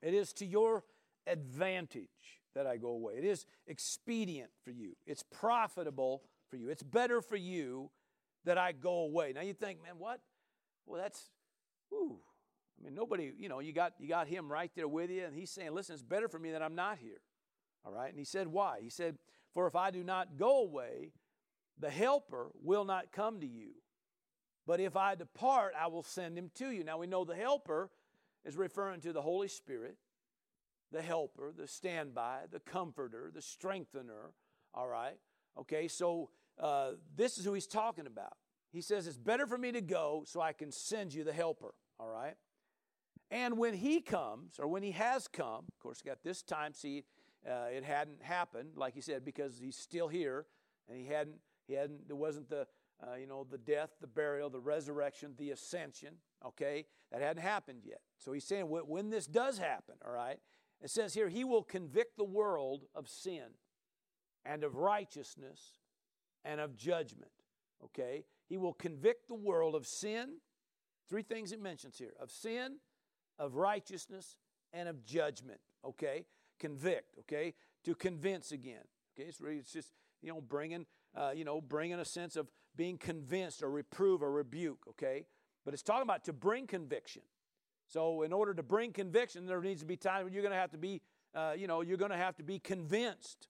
[0.01, 0.83] It is to your
[1.27, 2.09] advantage
[2.53, 3.13] that I go away.
[3.17, 4.95] It is expedient for you.
[5.05, 6.69] It's profitable for you.
[6.69, 7.89] It's better for you
[8.45, 9.33] that I go away.
[9.33, 10.21] Now you think, man, what?
[10.85, 11.31] Well, that's,
[11.91, 12.19] ooh.
[12.79, 15.33] I mean, nobody, you know, you got you got him right there with you, and
[15.33, 17.21] he's saying, listen, it's better for me that I'm not here.
[17.85, 18.09] All right?
[18.09, 18.79] And he said, Why?
[18.81, 19.17] He said,
[19.53, 21.11] For if I do not go away,
[21.79, 23.71] the Helper will not come to you.
[24.67, 26.83] But if I depart, I will send him to you.
[26.83, 27.89] Now we know the Helper
[28.43, 29.97] is referring to the Holy Spirit,
[30.91, 34.31] the Helper, the standby, the Comforter, the Strengthener.
[34.73, 35.17] All right?
[35.59, 38.37] Okay, so uh, this is who he's talking about.
[38.71, 41.73] He says, It's better for me to go so I can send you the Helper.
[41.99, 42.35] All right?
[43.31, 47.03] And when he comes, or when he has come, of course, got this time, see,
[47.49, 50.45] uh, it hadn't happened, like he said, because he's still here,
[50.87, 52.67] and he hadn't, he hadn't, there wasn't the,
[53.01, 56.15] uh, you know, the death, the burial, the resurrection, the ascension.
[56.45, 58.01] Okay, that hadn't happened yet.
[58.19, 60.39] So he's saying when this does happen, all right,
[60.81, 63.55] it says here, he will convict the world of sin,
[64.45, 65.79] and of righteousness,
[66.43, 67.31] and of judgment.
[67.83, 70.37] Okay, he will convict the world of sin.
[71.09, 72.77] Three things it mentions here: of sin,
[73.39, 74.37] of righteousness,
[74.73, 75.59] and of judgment.
[75.83, 76.25] Okay,
[76.59, 77.53] convict, okay?
[77.83, 78.83] To convince again.
[79.13, 82.47] Okay, it's, really, it's just, you know, bringing, uh, you know, bringing a sense of
[82.75, 85.25] being convinced or reprove or rebuke, okay?
[85.63, 87.21] But it's talking about to bring conviction.
[87.87, 90.59] So in order to bring conviction, there needs to be times when you're going to
[90.59, 91.01] have to be,
[91.33, 93.47] uh, you know, you're going to have to be convinced,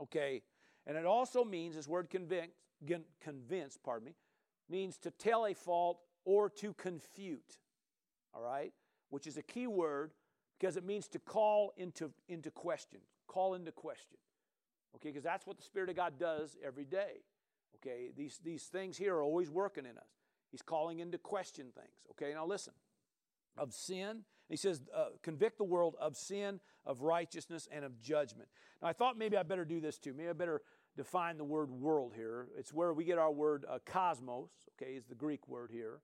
[0.00, 0.42] okay?
[0.86, 2.52] And it also means, this word convince,
[3.20, 4.14] convince, pardon me,
[4.68, 7.58] means to tell a fault or to confute,
[8.34, 8.72] all right?
[9.10, 10.12] Which is a key word
[10.58, 14.18] because it means to call into, into question, call into question.
[14.98, 17.22] Okay, because that's what the Spirit of God does every day.
[17.76, 20.10] Okay, these, these things here are always working in us.
[20.50, 22.06] He's calling into question things.
[22.10, 22.72] Okay, now listen.
[23.56, 28.48] Of sin, he says, uh, convict the world of sin, of righteousness, and of judgment.
[28.80, 30.14] Now, I thought maybe I better do this too.
[30.14, 30.62] Maybe I better
[30.96, 32.48] define the word world here.
[32.56, 36.00] It's where we get our word uh, cosmos, okay, is the Greek word here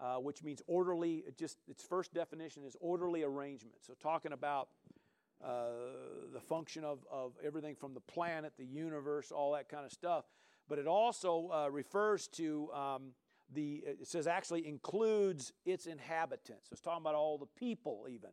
[0.00, 1.24] uh, which means orderly.
[1.26, 3.76] It just its first definition is orderly arrangement.
[3.80, 4.68] So talking about
[5.44, 5.66] uh,
[6.32, 10.24] the function of, of everything from the planet, the universe, all that kind of stuff.
[10.68, 13.02] But it also uh, refers to um,
[13.52, 16.68] the, it says actually includes its inhabitants.
[16.68, 18.30] So it's talking about all the people, even.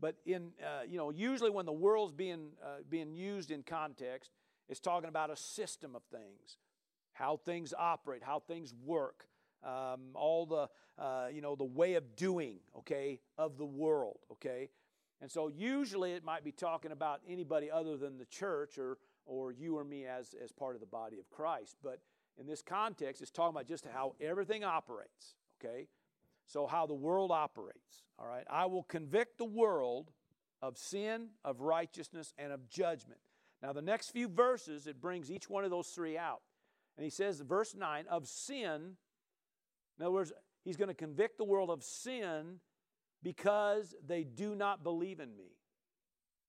[0.00, 4.30] But in, uh, you know, usually when the world's being, uh, being used in context,
[4.68, 6.58] it's talking about a system of things,
[7.12, 9.28] how things operate, how things work
[9.64, 10.68] um, all the,
[11.02, 14.70] uh, you know, the way of doing, okay, of the world, okay?
[15.20, 19.52] And so usually it might be talking about anybody other than the church or, or
[19.52, 21.76] you or me as, as part of the body of Christ.
[21.82, 22.00] But
[22.38, 25.88] in this context, it's talking about just how everything operates, okay?
[26.46, 28.44] So, how the world operates, all right?
[28.48, 30.12] I will convict the world
[30.62, 33.20] of sin, of righteousness, and of judgment.
[33.60, 36.42] Now, the next few verses, it brings each one of those three out.
[36.96, 38.96] And he says, verse 9, of sin,
[39.98, 40.32] in other words,
[40.64, 42.60] he's going to convict the world of sin
[43.22, 45.56] because they do not believe in me.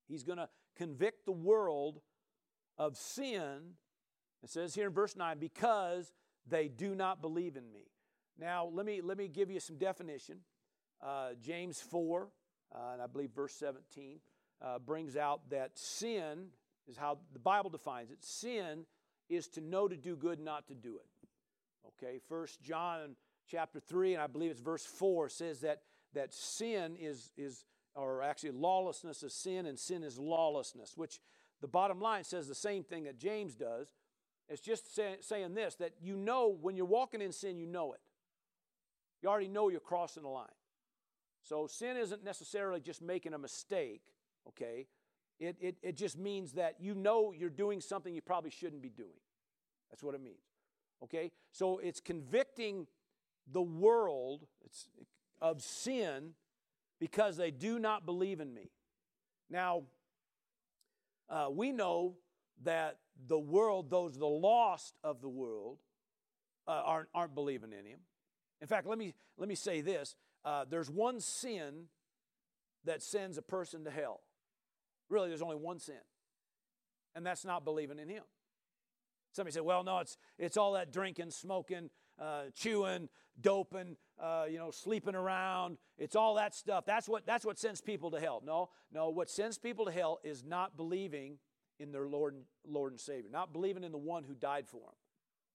[0.07, 2.01] He's going to convict the world
[2.77, 3.75] of sin
[4.41, 6.13] It says here in verse 9, because
[6.47, 7.91] they do not believe in me.
[8.39, 10.39] Now, let me, let me give you some definition.
[11.01, 12.29] Uh, James 4,
[12.73, 14.19] uh, and I believe verse 17,
[14.61, 16.47] uh, brings out that sin
[16.87, 18.23] is how the Bible defines it.
[18.23, 18.85] Sin
[19.29, 21.27] is to know to do good, not to do it.
[21.87, 23.15] Okay, First John
[23.49, 25.81] chapter 3, and I believe it's verse 4, says that,
[26.13, 31.19] that sin is, is, or actually lawlessness is sin, and sin is lawlessness, which
[31.61, 33.93] the bottom line says the same thing that James does.
[34.47, 37.93] It's just say, saying this that you know when you're walking in sin, you know
[37.93, 37.99] it.
[39.21, 40.47] You already know you're crossing the line.
[41.43, 44.01] So sin isn't necessarily just making a mistake,
[44.47, 44.87] okay?
[45.39, 48.89] It, it, it just means that you know you're doing something you probably shouldn't be
[48.89, 49.19] doing.
[49.89, 50.43] That's what it means,
[51.03, 51.31] okay?
[51.51, 52.87] So it's convicting
[53.51, 54.45] the world
[55.41, 56.31] of sin
[56.99, 58.71] because they do not believe in me.
[59.49, 59.83] Now,
[61.29, 62.15] uh, we know
[62.63, 62.97] that
[63.27, 65.79] the world, those the lost of the world,
[66.67, 67.99] uh, aren't, aren't believing in him.
[68.61, 71.85] In fact, let me, let me say this uh, there's one sin
[72.85, 74.21] that sends a person to hell.
[75.09, 75.95] Really, there's only one sin,
[77.15, 78.23] and that's not believing in him.
[79.31, 84.57] Somebody said, well, no, it's, it's all that drinking, smoking, uh, chewing, doping, uh, you
[84.57, 85.77] know, sleeping around.
[85.97, 86.85] It's all that stuff.
[86.85, 88.41] That's what, that's what sends people to hell.
[88.45, 91.37] No, no, what sends people to hell is not believing
[91.79, 94.81] in their Lord and, Lord and Savior, not believing in the one who died for
[94.81, 94.95] them.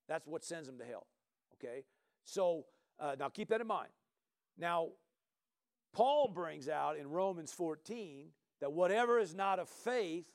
[0.09, 1.07] That's what sends them to hell.
[1.55, 1.85] Okay?
[2.25, 2.65] So
[2.99, 3.91] uh, now keep that in mind.
[4.59, 4.89] Now,
[5.93, 8.29] Paul brings out in Romans 14
[8.61, 10.27] that whatever is not of faith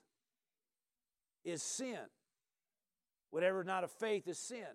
[1.43, 1.99] is sin.
[3.31, 4.65] Whatever is not of faith is sin.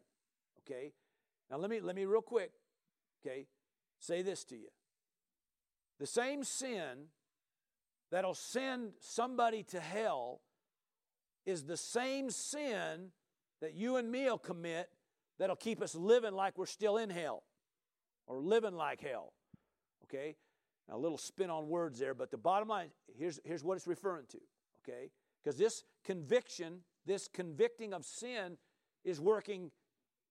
[0.60, 0.92] Okay?
[1.50, 2.50] Now let me let me real quick,
[3.24, 3.46] okay,
[3.98, 4.68] say this to you.
[5.98, 7.08] The same sin
[8.10, 10.40] that'll send somebody to hell
[11.46, 13.10] is the same sin
[13.60, 14.88] that you and me will commit
[15.38, 17.42] that'll keep us living like we're still in hell
[18.26, 19.32] or living like hell.
[20.04, 20.36] Okay?
[20.88, 23.86] Now, a little spin on words there, but the bottom line here's, here's what it's
[23.86, 24.38] referring to.
[24.82, 25.10] Okay?
[25.42, 28.58] Because this conviction, this convicting of sin,
[29.04, 29.70] is working.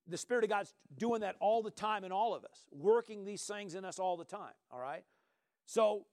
[0.08, 3.44] The Spirit of God's doing that all the time in all of us, working these
[3.44, 4.54] things in us all the time.
[4.72, 5.04] All right?
[5.66, 6.06] So,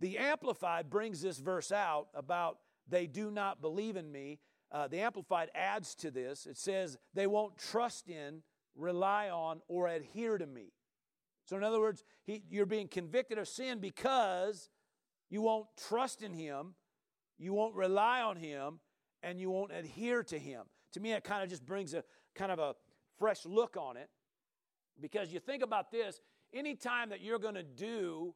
[0.00, 2.58] the Amplified brings this verse out about
[2.88, 4.40] they do not believe in me.
[4.70, 6.46] Uh, the Amplified adds to this.
[6.46, 8.42] It says they won't trust in,
[8.74, 10.72] rely on, or adhere to me.
[11.46, 14.68] So, in other words, he, you're being convicted of sin because
[15.30, 16.74] you won't trust in Him,
[17.38, 18.80] you won't rely on Him,
[19.22, 20.62] and you won't adhere to Him.
[20.92, 22.74] To me, it kind of just brings a kind of a
[23.18, 24.08] fresh look on it
[25.00, 26.20] because you think about this
[26.52, 28.34] anytime that you're going to do,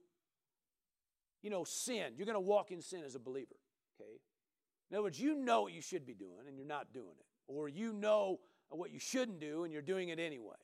[1.43, 3.57] you know, sin, you're going to walk in sin as a believer,
[4.01, 4.19] okay?
[4.91, 7.27] In other words, you know what you should be doing and you're not doing it,
[7.47, 10.57] or you know what you shouldn't do and you're doing it anyway.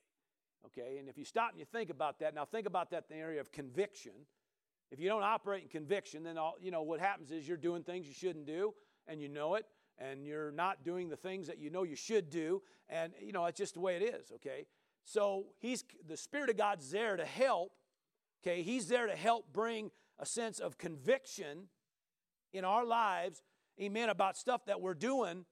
[0.66, 3.16] Okay, and if you stop and you think about that, now think about that in
[3.16, 4.12] the area of conviction.
[4.90, 7.83] If you don't operate in conviction, then all, you know what happens is you're doing
[7.83, 8.72] things you shouldn't do,
[9.07, 9.66] and you know it,
[9.98, 13.44] and you're not doing the things that you know you should do, and you know
[13.46, 14.33] it's just the way it is.
[14.37, 14.66] Okay,
[15.04, 17.72] so he's the Spirit of God's there to help.
[18.42, 21.68] Okay, he's there to help bring a sense of conviction
[22.52, 23.42] in our lives,
[23.80, 25.44] amen, about stuff that we're doing,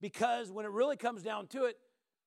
[0.00, 1.76] because when it really comes down to it,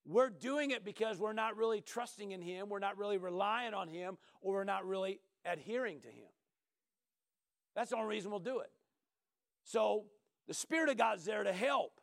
[0.05, 3.87] we're doing it because we're not really trusting in Him, we're not really relying on
[3.87, 6.27] Him, or we're not really adhering to Him.
[7.75, 8.71] That's the only reason we'll do it.
[9.63, 10.05] So
[10.49, 12.01] the Spirit of God's there to help.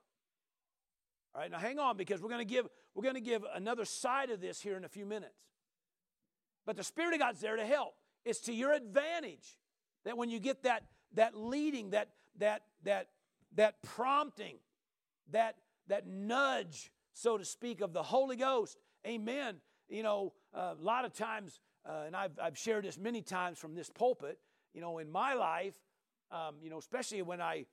[1.35, 3.85] All right, now hang on because we're going to give we're going to give another
[3.85, 5.37] side of this here in a few minutes.
[6.65, 7.93] But the Spirit of God's there to help.
[8.25, 9.59] It's to your advantage
[10.07, 13.09] that when you get that that leading, that that that
[13.57, 14.57] that prompting,
[15.33, 15.57] that
[15.89, 18.77] that nudge so to speak, of the Holy Ghost.
[19.07, 19.57] Amen.
[19.89, 23.59] You know, uh, a lot of times, uh, and I've, I've shared this many times
[23.59, 24.39] from this pulpit,
[24.75, 25.75] you know, in my life,
[26.31, 27.65] um, you know, especially when I,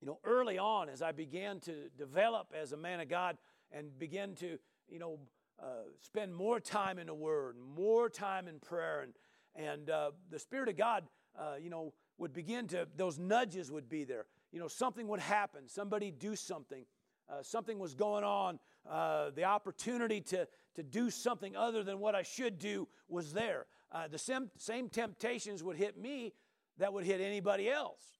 [0.00, 3.36] you know, early on as I began to develop as a man of God
[3.72, 4.58] and begin to,
[4.88, 5.18] you know,
[5.60, 9.12] uh, spend more time in the Word, more time in prayer, and
[9.56, 11.04] and uh, the Spirit of God,
[11.36, 14.26] uh, you know, would begin to those nudges would be there.
[14.52, 16.84] You know, something would happen, somebody do something,
[17.28, 20.46] uh, something was going on, uh, the opportunity to,
[20.76, 23.66] to do something other than what I should do was there.
[23.92, 26.32] Uh, the same, same temptations would hit me
[26.78, 28.17] that would hit anybody else.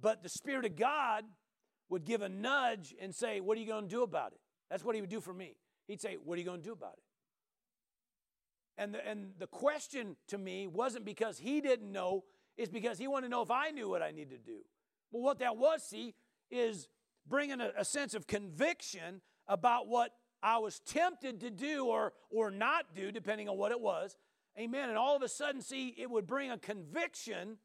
[0.00, 1.24] But the Spirit of God
[1.88, 4.40] would give a nudge and say, What are you going to do about it?
[4.70, 5.56] That's what He would do for me.
[5.86, 7.02] He'd say, What are you going to do about it?
[8.78, 12.24] And the, and the question to me wasn't because He didn't know,
[12.56, 14.58] it's because He wanted to know if I knew what I needed to do.
[15.10, 16.14] Well, what that was, see,
[16.50, 16.88] is
[17.26, 22.50] bringing a, a sense of conviction about what I was tempted to do or, or
[22.50, 24.16] not do, depending on what it was.
[24.58, 24.88] Amen.
[24.88, 27.58] And all of a sudden, see, it would bring a conviction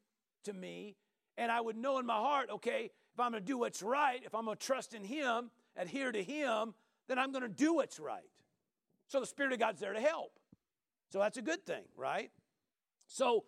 [0.44, 0.96] to me,
[1.36, 4.20] and I would know in my heart, okay, if I'm going to do what's right,
[4.24, 6.74] if I'm going to trust in Him, adhere to Him,
[7.08, 8.22] then I'm going to do what's right.
[9.08, 10.38] So the Spirit of God's there to help.
[11.10, 12.30] So that's a good thing, right?
[13.06, 13.44] So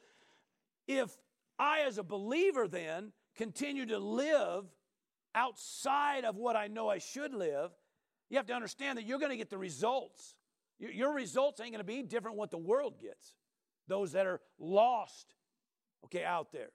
[0.86, 1.16] if
[1.58, 4.64] I, as a believer, then continue to live
[5.34, 7.70] outside of what I know I should live,
[8.30, 10.36] you have to understand that you're going to get the results.
[10.78, 13.34] Your results ain't going to be different what the world gets.
[13.88, 15.34] Those that are lost,
[16.04, 16.70] okay, out there.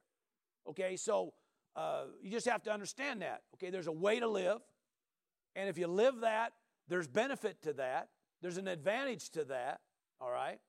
[0.68, 1.34] Okay, so
[1.76, 3.42] uh, you just have to understand that.
[3.56, 4.60] Okay, there's a way to live,
[5.56, 6.54] and if you live that,
[6.88, 8.10] there's benefit to that.
[8.42, 9.82] There's an advantage to that.
[10.20, 10.60] All right.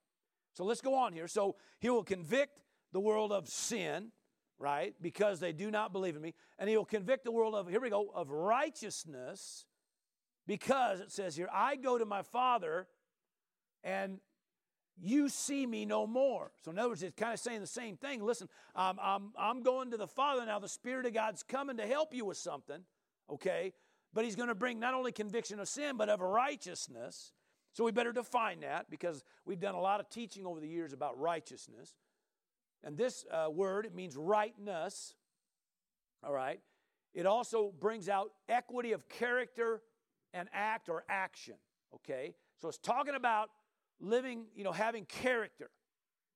[0.54, 1.28] So let's go on here.
[1.28, 2.60] So he will convict
[2.92, 4.10] the world of sin,
[4.58, 4.94] right?
[5.00, 6.34] Because they do not believe in me.
[6.58, 9.64] And he will convict the world of, here we go, of righteousness
[10.46, 12.88] because it says here, I go to my Father
[13.84, 14.18] and
[15.02, 16.50] you see me no more.
[16.62, 18.22] So, in other words, it's kind of saying the same thing.
[18.22, 20.58] Listen, um, I'm, I'm going to the Father now.
[20.58, 22.80] The Spirit of God's coming to help you with something,
[23.30, 23.72] okay?
[24.12, 27.32] But He's going to bring not only conviction of sin, but of righteousness.
[27.72, 30.92] So, we better define that because we've done a lot of teaching over the years
[30.92, 31.94] about righteousness.
[32.82, 35.14] And this uh, word, it means rightness,
[36.22, 36.60] all right?
[37.14, 39.82] It also brings out equity of character
[40.32, 41.54] and act or action,
[41.94, 42.34] okay?
[42.60, 43.50] So it's talking about
[44.00, 45.70] living, you know, having character,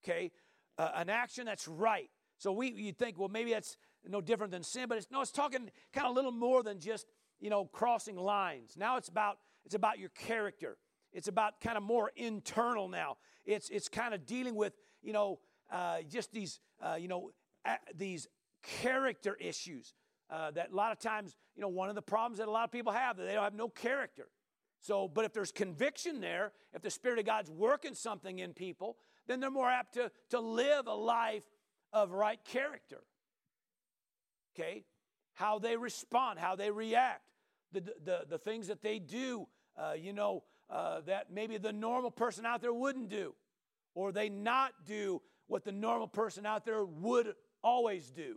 [0.04, 0.30] okay?
[0.78, 2.10] Uh, an action that's right.
[2.38, 5.30] So we, you think, well, maybe that's no different than sin, but it's, no, it's
[5.30, 7.06] talking kind of a little more than just,
[7.40, 8.74] you know, crossing lines.
[8.76, 10.76] Now it's about, it's about your character.
[11.12, 13.16] It's about kind of more internal now.
[13.44, 15.38] It's, it's kind of dealing with, you know,
[15.72, 17.30] uh, just these, uh, you know,
[17.96, 18.26] these
[18.62, 19.94] character issues
[20.30, 22.64] uh, that a lot of times, you know, one of the problems that a lot
[22.64, 24.28] of people have that they don't have no character.
[24.84, 28.98] So, but if there's conviction there, if the Spirit of God's working something in people,
[29.26, 31.44] then they're more apt to, to live a life
[31.90, 33.00] of right character.
[34.54, 34.84] Okay?
[35.32, 37.22] How they respond, how they react,
[37.72, 42.10] the, the, the things that they do, uh, you know, uh, that maybe the normal
[42.10, 43.34] person out there wouldn't do,
[43.94, 48.36] or they not do what the normal person out there would always do.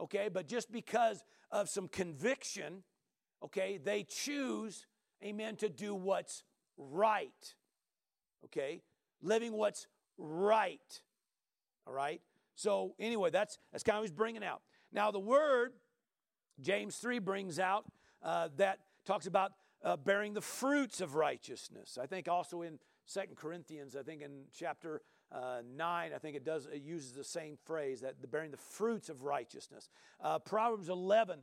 [0.00, 2.84] Okay, but just because of some conviction,
[3.44, 4.86] okay, they choose,
[5.24, 6.42] amen, to do what's
[6.76, 7.54] right.
[8.44, 8.82] Okay,
[9.22, 9.86] living what's
[10.18, 11.02] right.
[11.86, 12.20] All right.
[12.54, 14.62] So anyway, that's that's kind of what he's bringing out.
[14.92, 15.72] Now the word
[16.60, 17.84] James three brings out
[18.22, 19.52] uh, that talks about
[19.82, 21.98] uh, bearing the fruits of righteousness.
[22.00, 26.44] I think also in Second Corinthians, I think in chapter uh, 9, I think it
[26.44, 29.90] does, it uses the same phrase that the bearing the fruits of righteousness.
[30.20, 31.40] Uh, Proverbs 11,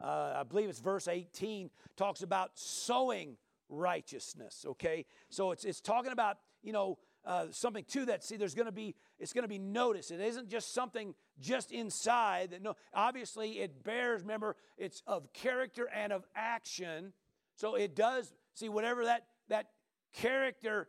[0.00, 3.36] uh, I believe it's verse 18, talks about sowing
[3.68, 5.06] righteousness, okay?
[5.28, 8.24] So it's, it's talking about, you know, uh, something to that.
[8.24, 10.10] See, there's going to be it's going to be noticed.
[10.10, 12.52] It isn't just something just inside.
[12.52, 14.22] That no, obviously it bears.
[14.22, 17.12] Remember, it's of character and of action.
[17.54, 18.32] So it does.
[18.54, 19.66] See, whatever that that
[20.14, 20.88] character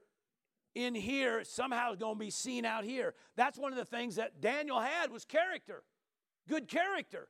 [0.74, 3.14] in here somehow is going to be seen out here.
[3.36, 5.84] That's one of the things that Daniel had was character,
[6.47, 7.28] good character.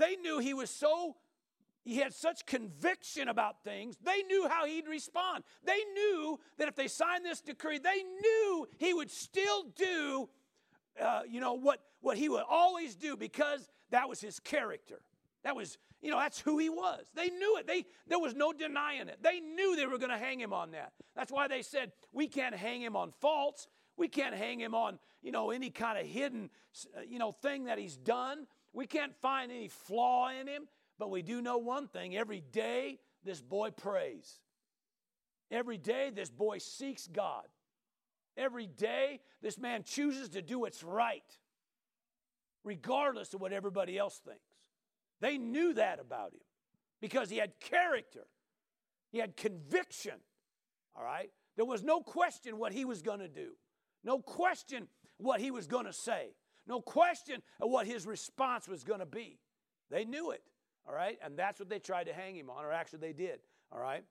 [0.00, 1.16] They knew he was so
[1.84, 3.96] he had such conviction about things.
[4.02, 5.44] They knew how he'd respond.
[5.64, 10.28] They knew that if they signed this decree, they knew he would still do,
[11.00, 15.00] uh, you know, what, what he would always do because that was his character.
[15.42, 17.06] That was, you know, that's who he was.
[17.14, 17.66] They knew it.
[17.66, 19.18] They, there was no denying it.
[19.22, 20.92] They knew they were going to hang him on that.
[21.16, 23.68] That's why they said, we can't hang him on faults.
[23.96, 26.50] We can't hang him on, you know, any kind of hidden,
[26.96, 28.46] uh, you know, thing that he's done.
[28.72, 30.68] We can't find any flaw in him.
[31.00, 34.38] But we do know one thing every day, this boy prays.
[35.50, 37.46] Every day, this boy seeks God.
[38.36, 41.24] Every day, this man chooses to do what's right,
[42.64, 44.44] regardless of what everybody else thinks.
[45.20, 46.40] They knew that about him
[47.00, 48.26] because he had character,
[49.10, 50.18] he had conviction.
[50.94, 51.30] All right?
[51.56, 53.52] There was no question what he was going to do,
[54.04, 56.34] no question what he was going to say,
[56.70, 59.38] no question of what his response was going to be.
[59.90, 60.42] They knew it.
[60.88, 61.18] All right?
[61.22, 63.40] And that's what they tried to hang him on, or actually they did.
[63.70, 64.04] All right?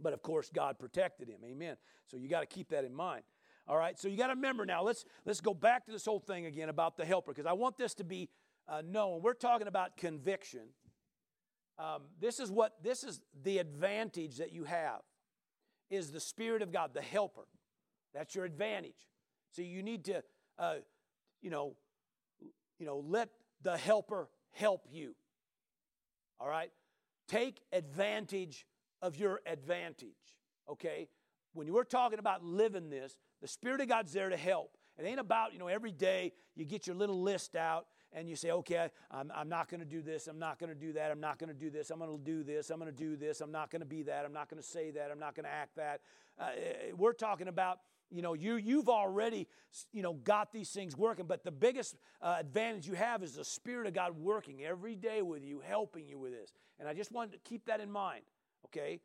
[0.00, 1.38] But of course, God protected him.
[1.44, 1.76] Amen.
[2.06, 3.22] So you got to keep that in mind.
[3.68, 4.82] All right, so you got to remember now.
[4.82, 7.78] Let's let's go back to this whole thing again about the helper because I want
[7.78, 8.28] this to be
[8.68, 9.22] uh, known.
[9.22, 10.62] We're talking about conviction.
[11.78, 15.00] Um, this is what this is the advantage that you have
[15.90, 17.46] is the Spirit of God, the helper.
[18.12, 19.08] That's your advantage.
[19.52, 20.24] So you need to,
[20.58, 20.74] uh,
[21.40, 21.76] you know,
[22.82, 23.28] you know, let
[23.62, 25.14] the helper help you.
[26.40, 26.72] All right,
[27.28, 28.66] take advantage
[29.00, 30.08] of your advantage,
[30.68, 31.08] okay?
[31.52, 34.76] When you are talking about living this, the Spirit of God's there to help.
[34.98, 38.34] It ain't about, you know, every day you get your little list out and you
[38.34, 41.12] say, okay, I'm, I'm not going to do this, I'm not going to do that,
[41.12, 43.14] I'm not going to do this, I'm going to do this, I'm going to do
[43.14, 45.36] this, I'm not going to be that, I'm not going to say that, I'm not
[45.36, 46.00] going to act that.
[46.36, 46.48] Uh,
[46.96, 47.78] we're talking about
[48.12, 49.48] you know you you've already
[49.92, 53.44] you know got these things working but the biggest uh, advantage you have is the
[53.44, 56.52] spirit of god working every day with you helping you with this.
[56.78, 58.22] And i just wanted to keep that in mind
[58.66, 59.00] okay?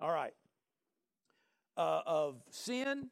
[0.00, 0.32] All right.
[1.76, 3.08] Uh, of sin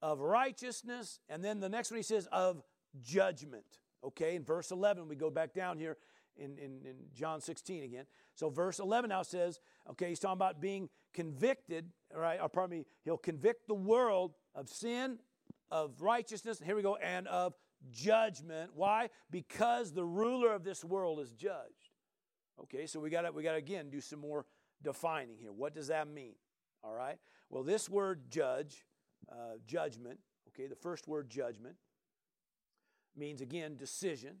[0.00, 2.62] of righteousness and then the next one he says of
[3.02, 3.64] judgment
[4.04, 4.36] okay?
[4.36, 5.96] In verse 11 we go back down here
[6.36, 8.04] in, in, in john 16 again.
[8.34, 9.60] So verse 11 now says
[9.90, 12.38] okay he's talking about being convicted right?
[12.40, 15.18] Or pardon me he'll convict the world of sin,
[15.70, 17.54] of righteousness, here we go, and of
[17.90, 18.70] judgment.
[18.74, 19.10] Why?
[19.30, 21.92] Because the ruler of this world is judged.
[22.62, 24.46] Okay, so we got we got to again do some more
[24.82, 25.52] defining here.
[25.52, 26.34] What does that mean?
[26.82, 27.18] All right.
[27.50, 28.84] Well, this word judge,
[29.30, 30.18] uh, judgment.
[30.48, 31.76] Okay, the first word judgment
[33.16, 34.38] means again decision.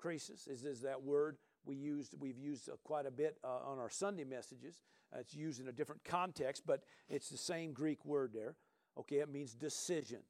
[0.00, 2.14] Krisis is, is that word we used.
[2.20, 4.82] We've used uh, quite a bit uh, on our Sunday messages.
[5.12, 8.54] Uh, it's used in a different context, but it's the same Greek word there.
[8.98, 10.20] Okay, it means decision.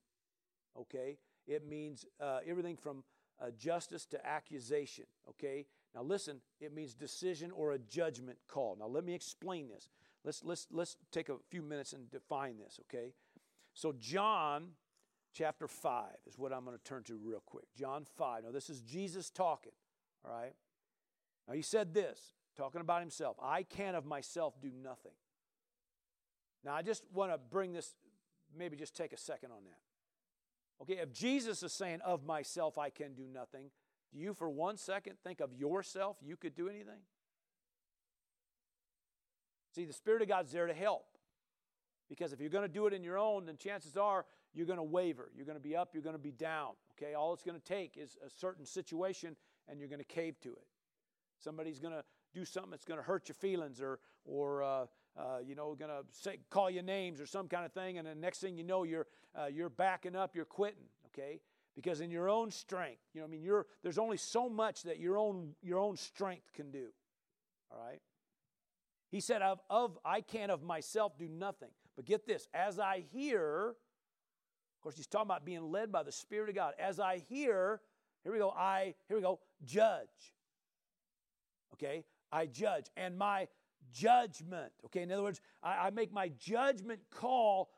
[0.78, 3.02] Okay, it means uh, everything from
[3.40, 5.04] uh, justice to accusation.
[5.28, 8.76] Okay, now listen, it means decision or a judgment call.
[8.78, 9.88] Now let me explain this.
[10.24, 12.78] Let's let's let's take a few minutes and define this.
[12.84, 13.14] Okay,
[13.74, 14.68] so John
[15.32, 17.66] chapter five is what I'm going to turn to real quick.
[17.76, 18.44] John five.
[18.44, 19.72] Now this is Jesus talking.
[20.24, 20.54] All right.
[21.46, 23.36] Now he said this, talking about himself.
[23.42, 25.12] I can of myself do nothing.
[26.64, 27.94] Now I just want to bring this
[28.56, 30.82] maybe just take a second on that.
[30.82, 33.70] Okay, if Jesus is saying, Of myself I can do nothing,
[34.12, 37.00] do you for one second think of yourself you could do anything?
[39.74, 41.04] See, the Spirit of God's there to help.
[42.08, 44.24] Because if you're going to do it in your own, then chances are
[44.54, 45.30] you're going to waver.
[45.36, 46.70] You're going to be up, you're going to be down.
[46.96, 49.36] Okay, all it's going to take is a certain situation
[49.68, 50.66] and you're going to cave to it.
[51.38, 52.02] Somebody's going to
[52.34, 54.86] do something that's going to hurt your feelings or, or uh,
[55.18, 58.06] uh, you know, going to say, call you names or some kind of thing, and
[58.06, 59.06] the next thing you know, you're,
[59.38, 61.40] uh, you're backing up, you're quitting, okay?
[61.74, 64.98] Because in your own strength, you know, I mean, you're, there's only so much that
[64.98, 66.86] your own, your own strength can do,
[67.70, 68.00] all right?
[69.10, 71.70] He said, of, of I can of myself do nothing.
[71.96, 76.12] But get this, as I hear, of course, he's talking about being led by the
[76.12, 76.74] Spirit of God.
[76.78, 77.80] As I hear,
[78.22, 80.06] here we go, I, here we go, judge.
[81.74, 82.04] Okay?
[82.30, 82.86] I judge.
[82.96, 83.48] And my
[83.92, 84.72] judgment.
[84.86, 87.70] Okay, in other words, I, I make my judgment call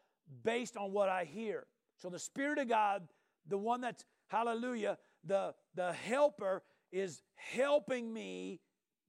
[0.43, 1.67] based on what I hear.
[1.97, 3.09] So the Spirit of God,
[3.47, 8.61] the one that's, hallelujah, the, the helper is helping me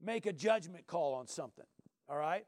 [0.02, 1.66] make a judgment call on something.
[2.10, 2.46] All right?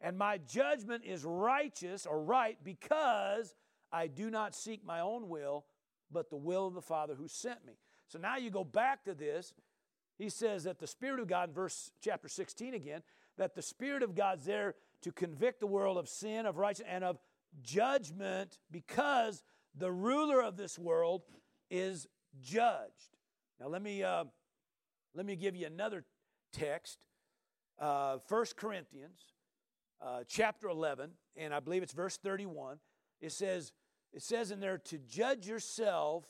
[0.00, 3.54] And my judgment is righteous or right because
[3.90, 5.64] I do not seek my own will,
[6.10, 7.74] but the will of the Father who sent me.
[8.08, 9.54] So now you go back to this.
[10.18, 13.02] He says that the Spirit of God, in verse chapter 16 again,
[13.38, 17.04] that the Spirit of God's there to convict the world of sin, of righteousness, and
[17.04, 17.18] of
[17.62, 19.42] judgment because
[19.74, 21.22] the ruler of this world
[21.70, 22.06] is
[22.40, 23.16] judged.
[23.60, 24.24] Now, let me, uh,
[25.14, 26.04] let me give you another
[26.52, 27.06] text
[27.78, 29.20] uh, 1 Corinthians
[30.00, 32.78] uh, chapter 11, and I believe it's verse 31.
[33.20, 33.72] It says,
[34.12, 36.24] it says in there to judge yourself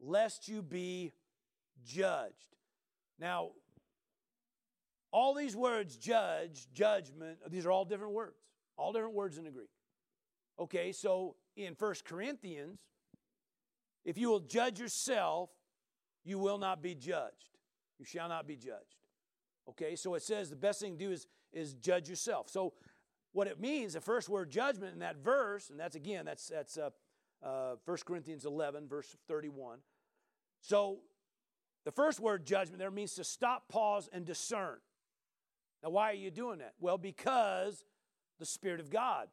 [0.00, 1.12] lest you be
[1.84, 2.56] judged.
[3.18, 3.50] Now,
[5.12, 8.36] all these words, judge, judgment, these are all different words,
[8.76, 9.70] all different words in the Greek.
[10.58, 12.80] Okay, so in First Corinthians,
[14.04, 15.50] if you will judge yourself,
[16.24, 17.58] you will not be judged.
[17.98, 18.96] You shall not be judged.
[19.68, 22.48] Okay, so it says the best thing to do is, is judge yourself.
[22.48, 22.74] So
[23.32, 26.76] what it means, the first word judgment in that verse, and that's again, that's, that's
[26.76, 26.90] uh,
[27.42, 29.78] uh, 1 Corinthians 11, verse 31.
[30.60, 30.98] So
[31.84, 34.78] the first word judgment there means to stop, pause, and discern.
[35.82, 36.74] Now, why are you doing that?
[36.78, 37.84] Well, because
[38.38, 39.28] the Spirit of God.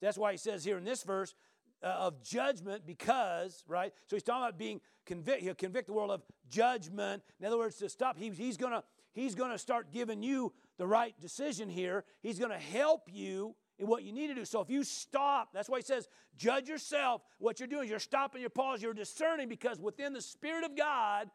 [0.00, 1.34] That's why he says here in this verse
[1.82, 3.92] uh, of judgment, because, right?
[4.08, 5.42] So he's talking about being convict.
[5.42, 7.22] He'll convict the world of judgment.
[7.40, 8.82] In other words, to stop, he, he's gonna
[9.12, 12.04] he's gonna start giving you the right decision here.
[12.22, 14.44] He's gonna help you in what you need to do.
[14.44, 17.22] So if you stop, that's why he says, judge yourself.
[17.38, 21.30] What you're doing you're stopping your pause, you're discerning because within the Spirit of God,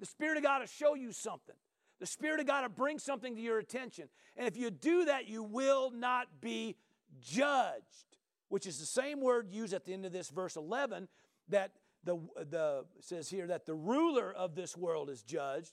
[0.00, 1.56] the Spirit of God will show you something.
[2.00, 4.08] The Spirit of God will bring something to your attention.
[4.36, 6.76] And if you do that, you will not be
[7.20, 8.18] judged,
[8.48, 11.08] which is the same word used at the end of this verse 11
[11.48, 11.72] that
[12.04, 12.18] the,
[12.50, 15.72] the says here that the ruler of this world is judged,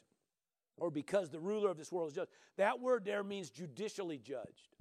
[0.77, 2.31] or because the ruler of this world is judged.
[2.57, 4.75] That word there means judicially judged.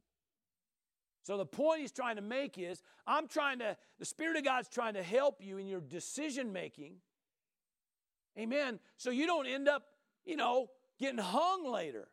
[1.22, 4.68] So the point he's trying to make is I'm trying to, the Spirit of God's
[4.68, 6.94] trying to help you in your decision making.
[8.38, 8.78] Amen.
[8.96, 9.84] So you don't end up,
[10.24, 10.70] you know,
[11.00, 12.08] getting hung later.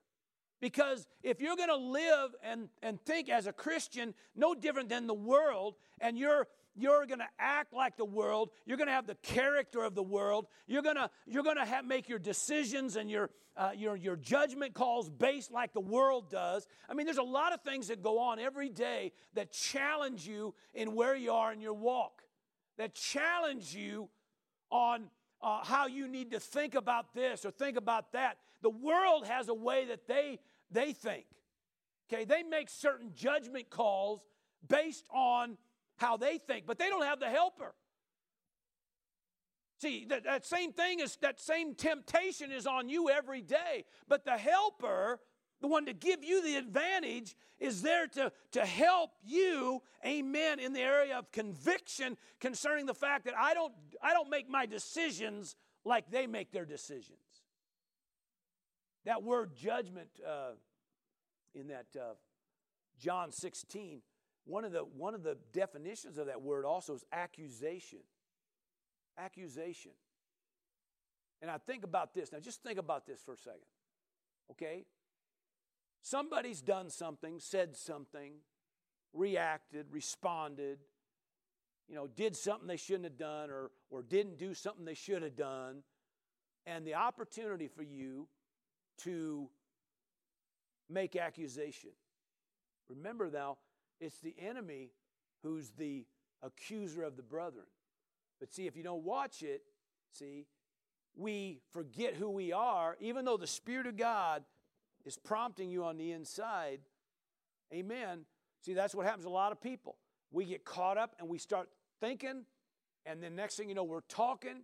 [0.60, 5.06] Because if you're going to live and, and think as a Christian no different than
[5.06, 9.08] the world, and you're you're going to act like the world you're going to have
[9.08, 13.10] the character of the world you're going to you're going to make your decisions and
[13.10, 17.24] your uh, your your judgment calls based like the world does i mean there's a
[17.24, 21.52] lot of things that go on every day that challenge you in where you are
[21.52, 22.22] in your walk
[22.78, 24.08] that challenge you
[24.70, 25.10] on
[25.42, 28.38] uh, how you need to think about this or think about that.
[28.62, 30.40] The world has a way that they,
[30.72, 31.26] they think.
[32.12, 34.22] Okay, they make certain judgment calls
[34.68, 35.58] based on
[35.98, 37.74] how they think, but they don't have the helper.
[39.80, 44.26] See, that, that same thing is that same temptation is on you every day, but
[44.26, 45.20] the helper
[45.62, 50.74] the one to give you the advantage is there to, to help you, amen, in
[50.74, 55.56] the area of conviction concerning the fact that I don't, I don't make my decisions
[55.84, 57.18] like they make their decisions.
[59.06, 60.52] That word judgment uh,
[61.56, 62.14] in that uh,
[63.00, 64.02] John 16,
[64.46, 68.00] one of, the, one of the definitions of that word also is accusation.
[69.18, 69.92] Accusation.
[71.42, 72.32] And I think about this.
[72.32, 73.62] Now, just think about this for a second.
[74.52, 74.86] Okay?
[76.02, 78.34] Somebody's done something, said something,
[79.14, 80.80] reacted, responded,
[81.88, 85.24] you know, did something they shouldn't have done or, or didn't do something they should
[85.24, 85.84] have done.
[86.66, 88.28] And the opportunity for you
[89.00, 89.50] to
[90.90, 91.92] make accusation.
[92.90, 93.58] Remember now,
[94.00, 94.92] it's the enemy
[95.44, 96.06] who's the
[96.44, 97.66] accuser of the brethren.
[98.40, 99.62] But see, if you don't watch it,
[100.12, 100.46] see,
[101.16, 104.44] we forget who we are, even though the Spirit of God
[105.08, 106.82] is prompting you on the inside,
[107.74, 108.26] amen.
[108.62, 109.98] See, that's what happens to a lot of people.
[110.32, 111.70] We get caught up and we start
[112.02, 112.44] thinking,
[113.06, 114.64] and then next thing you know, we're talking,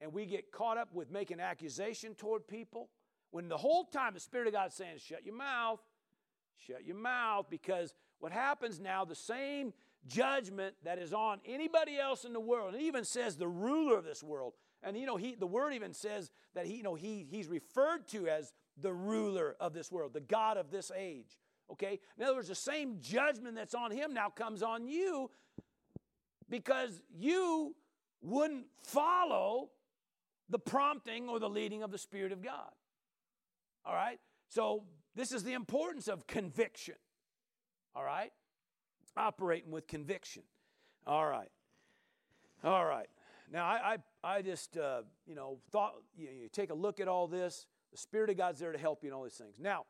[0.00, 2.88] and we get caught up with making accusation toward people.
[3.30, 5.80] When the whole time the Spirit of God is saying, shut your mouth,
[6.56, 9.74] shut your mouth, because what happens now, the same
[10.06, 13.98] judgment that is on anybody else in the world, and it even says the ruler
[13.98, 14.54] of this world.
[14.82, 18.06] And you know, he the word even says that he, you know, he he's referred
[18.08, 21.38] to as the ruler of this world, the God of this age.
[21.70, 22.00] Okay?
[22.18, 25.30] In other words, the same judgment that's on him now comes on you
[26.48, 27.74] because you
[28.22, 29.70] wouldn't follow
[30.48, 32.70] the prompting or the leading of the Spirit of God.
[33.84, 34.18] All right?
[34.48, 36.96] So, this is the importance of conviction.
[37.94, 38.32] All right?
[39.16, 40.42] Operating with conviction.
[41.06, 41.50] All right.
[42.64, 43.08] All right.
[43.52, 46.98] Now, I, I, I just, uh, you know, thought, you, know, you take a look
[46.98, 47.66] at all this.
[47.94, 49.54] The Spirit of God's there to help you in all these things.
[49.60, 49.84] Now,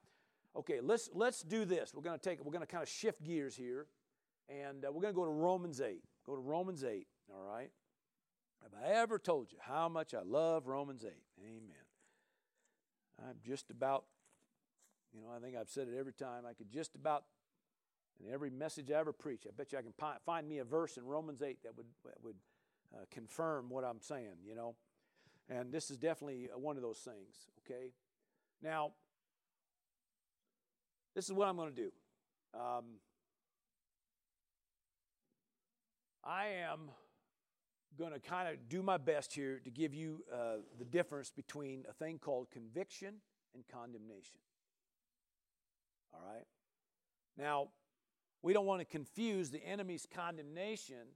[0.55, 1.95] okay, let's let's do this.
[1.95, 3.87] We're going to take we're going to kind of shift gears here,
[4.51, 6.03] and uh, we're going to go to Romans eight.
[6.27, 7.07] Go to Romans eight.
[7.35, 7.71] All right.
[8.63, 11.25] Have I ever told you how much I love Romans eight?
[11.43, 11.73] Amen.
[13.27, 14.05] I'm just about,
[15.15, 16.45] you know, I think I've said it every time.
[16.47, 17.25] I could just about
[18.23, 19.45] in every message I ever preach.
[19.47, 19.95] I bet you I can
[20.27, 22.37] find me a verse in Romans 8 that would, that would
[22.95, 24.75] uh, confirm what I'm saying, you know.
[25.49, 27.91] And this is definitely one of those things, okay?
[28.63, 28.93] Now,
[31.15, 31.93] this is what I'm going to do.
[32.55, 32.85] Um,
[36.25, 36.91] I am
[37.99, 41.85] going to kind of do my best here to give you uh, the difference between
[41.89, 43.17] a thing called conviction
[43.55, 44.39] and condemnation.
[46.13, 46.47] All right?
[47.37, 47.69] Now,
[48.43, 51.07] we don't want to confuse the enemy's condemnation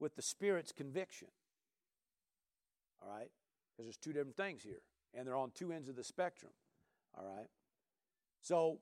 [0.00, 1.28] with the Spirit's conviction.
[3.02, 3.30] All right?
[3.72, 4.82] Because there's two different things here,
[5.14, 6.52] and they're on two ends of the spectrum.
[7.16, 7.48] All right?
[8.42, 8.78] So,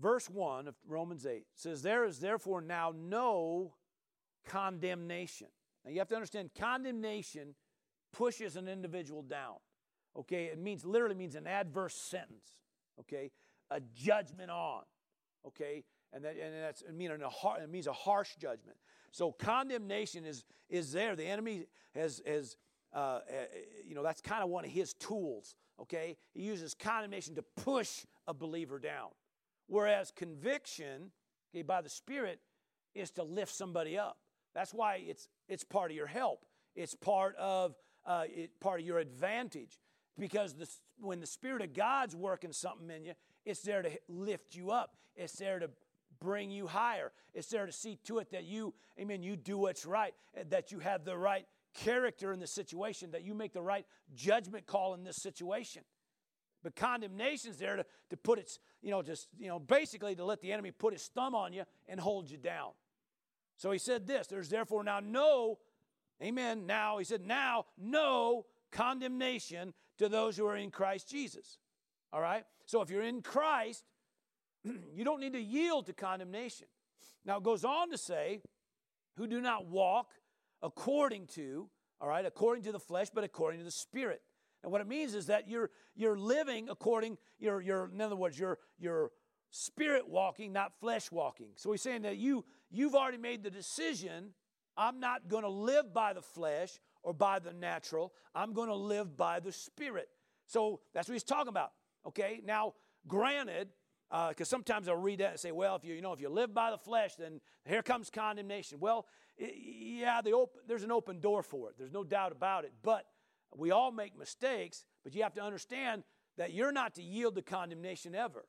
[0.00, 3.74] verse 1 of Romans 8 says, There is therefore now no
[4.46, 5.48] condemnation.
[5.84, 7.54] Now, you have to understand, condemnation
[8.12, 9.56] pushes an individual down.
[10.16, 10.46] Okay?
[10.46, 12.60] It means, literally means an adverse sentence.
[13.00, 13.30] Okay?
[13.70, 14.82] A judgment on.
[15.46, 15.84] Okay?
[16.12, 18.76] And, that, and that's, it, mean a, it means a harsh judgment.
[19.12, 21.14] So condemnation is, is there.
[21.14, 22.56] The enemy has, has
[22.94, 23.20] uh, uh,
[23.86, 26.16] you know, that's kind of one of his tools, okay?
[26.34, 29.08] He uses condemnation to push a believer down.
[29.66, 31.10] Whereas conviction,
[31.54, 32.40] okay, by the Spirit,
[32.94, 34.18] is to lift somebody up.
[34.54, 36.44] That's why it's, it's part of your help.
[36.74, 39.78] It's part of, uh, it, part of your advantage.
[40.18, 40.68] Because the,
[41.00, 43.12] when the Spirit of God's working something in you,
[43.46, 44.96] it's there to lift you up.
[45.16, 45.70] It's there to
[46.22, 47.12] bring you higher.
[47.34, 50.72] It's there to see to it that you, amen, you do what's right, eh, that
[50.72, 54.94] you have the right character in the situation, that you make the right judgment call
[54.94, 55.82] in this situation.
[56.62, 60.40] But condemnation's there to, to put its, you know, just, you know, basically to let
[60.40, 62.70] the enemy put his thumb on you and hold you down.
[63.56, 65.58] So he said this there's therefore now no,
[66.22, 71.58] amen, now, he said, now no condemnation to those who are in Christ Jesus.
[72.12, 72.44] All right?
[72.66, 73.84] So if you're in Christ,
[74.94, 76.66] you don't need to yield to condemnation.
[77.24, 78.40] Now it goes on to say,
[79.16, 80.10] who do not walk
[80.62, 81.68] according to,
[82.00, 84.22] all right, according to the flesh, but according to the Spirit.
[84.62, 88.38] And what it means is that you're you're living according, you're, you're in other words,
[88.38, 89.10] you're you're
[89.50, 91.48] spirit walking, not flesh walking.
[91.56, 94.30] So he's saying that you you've already made the decision,
[94.76, 98.12] I'm not to live by the flesh or by the natural.
[98.34, 100.08] I'm to live by the spirit.
[100.46, 101.72] So that's what he's talking about.
[102.06, 102.40] Okay?
[102.44, 102.74] Now,
[103.06, 103.68] granted,
[104.12, 106.28] because uh, sometimes I'll read that and say, well, if you, you know, if you
[106.28, 108.78] live by the flesh, then here comes condemnation.
[108.78, 109.06] Well,
[109.38, 111.76] it, yeah, the op- there's an open door for it.
[111.78, 112.74] There's no doubt about it.
[112.82, 113.06] But
[113.56, 116.04] we all make mistakes, but you have to understand
[116.36, 118.44] that you're not to yield to condemnation ever.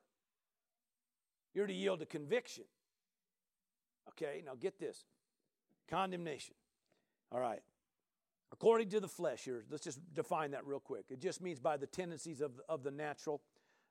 [1.54, 2.64] You're to yield to conviction.
[4.10, 5.06] Okay, now get this
[5.88, 6.54] condemnation.
[7.32, 7.62] All right.
[8.52, 11.06] According to the flesh, here, let's just define that real quick.
[11.08, 13.40] It just means by the tendencies of, of the natural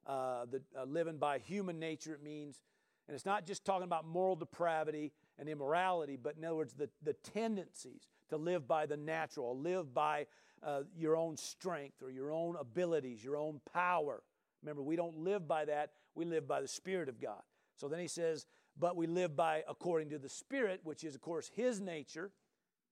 [0.06, 2.60] uh, the, uh, living by human nature, it means.
[3.08, 6.90] And it's not just talking about moral depravity and immorality, but in other words, the,
[7.04, 10.28] the tendencies to live by the natural, live by
[10.62, 14.24] uh, your own strength or your own abilities, your own power.
[14.62, 17.42] Remember, we don't live by that, we live by the Spirit of God.
[17.76, 18.46] So then he says,
[18.80, 22.32] but we live by according to the Spirit, which is, of course, His nature,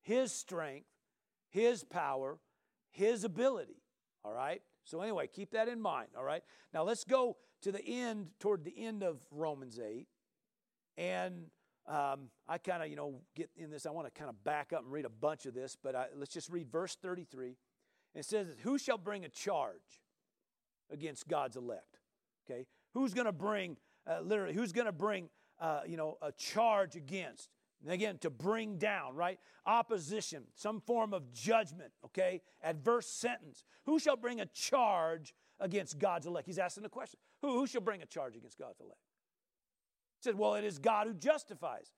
[0.01, 0.87] His strength,
[1.49, 2.37] His power,
[2.91, 3.81] His ability.
[4.23, 4.61] All right?
[4.91, 6.43] So, anyway, keep that in mind, all right?
[6.73, 10.05] Now, let's go to the end, toward the end of Romans 8.
[10.97, 11.45] And
[11.87, 13.85] um, I kind of, you know, get in this.
[13.85, 16.07] I want to kind of back up and read a bunch of this, but I,
[16.13, 17.55] let's just read verse 33.
[18.15, 20.01] it says, Who shall bring a charge
[20.91, 21.99] against God's elect?
[22.45, 22.67] Okay?
[22.93, 26.97] Who's going to bring, uh, literally, who's going to bring, uh, you know, a charge
[26.97, 27.47] against?
[27.83, 29.39] And again, to bring down, right?
[29.65, 32.41] Opposition, some form of judgment, okay?
[32.63, 33.63] Adverse sentence.
[33.85, 36.47] Who shall bring a charge against God's elect?
[36.47, 37.19] He's asking the question.
[37.41, 38.99] Who, who shall bring a charge against God's elect?
[40.19, 41.91] He said, well, it is God who justifies.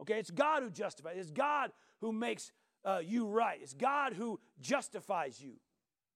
[0.00, 1.16] Okay, it's God who justifies.
[1.18, 1.70] It's God
[2.00, 2.52] who makes
[2.84, 3.58] uh, you right.
[3.60, 5.54] It's God who justifies you.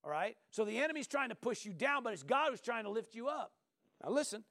[0.02, 0.36] All right?
[0.50, 3.14] So the enemy's trying to push you down, but it's God who's trying to lift
[3.14, 3.52] you up.
[4.02, 4.44] Now listen,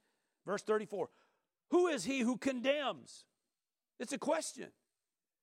[0.46, 1.10] verse 34.
[1.72, 3.26] Who is he who condemns?
[4.00, 4.68] It's a question.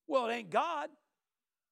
[0.07, 0.89] Well, it ain't God.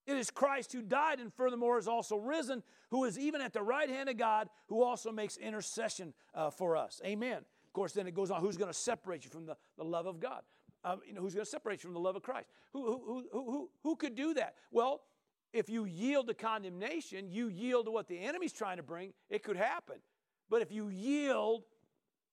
[0.06, 3.62] It is Christ who died and furthermore is also risen, who is even at the
[3.62, 7.00] right hand of God, who also makes intercession uh, for us.
[7.04, 7.38] Amen.
[7.38, 10.06] Of course, then it goes on who's going to separate you from the, the love
[10.06, 10.42] of God?
[10.84, 12.48] Um, you know, who's going to separate you from the love of Christ?
[12.72, 14.54] Who, who, who, who, who could do that?
[14.70, 15.02] Well,
[15.52, 19.42] if you yield to condemnation, you yield to what the enemy's trying to bring, it
[19.42, 19.96] could happen.
[20.48, 21.64] But if you yield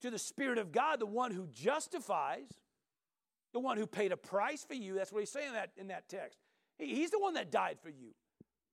[0.01, 2.49] to the Spirit of God, the one who justifies,
[3.53, 4.95] the one who paid a price for you.
[4.95, 6.39] That's what he's saying in that, in that text.
[6.77, 8.13] He, he's the one that died for you,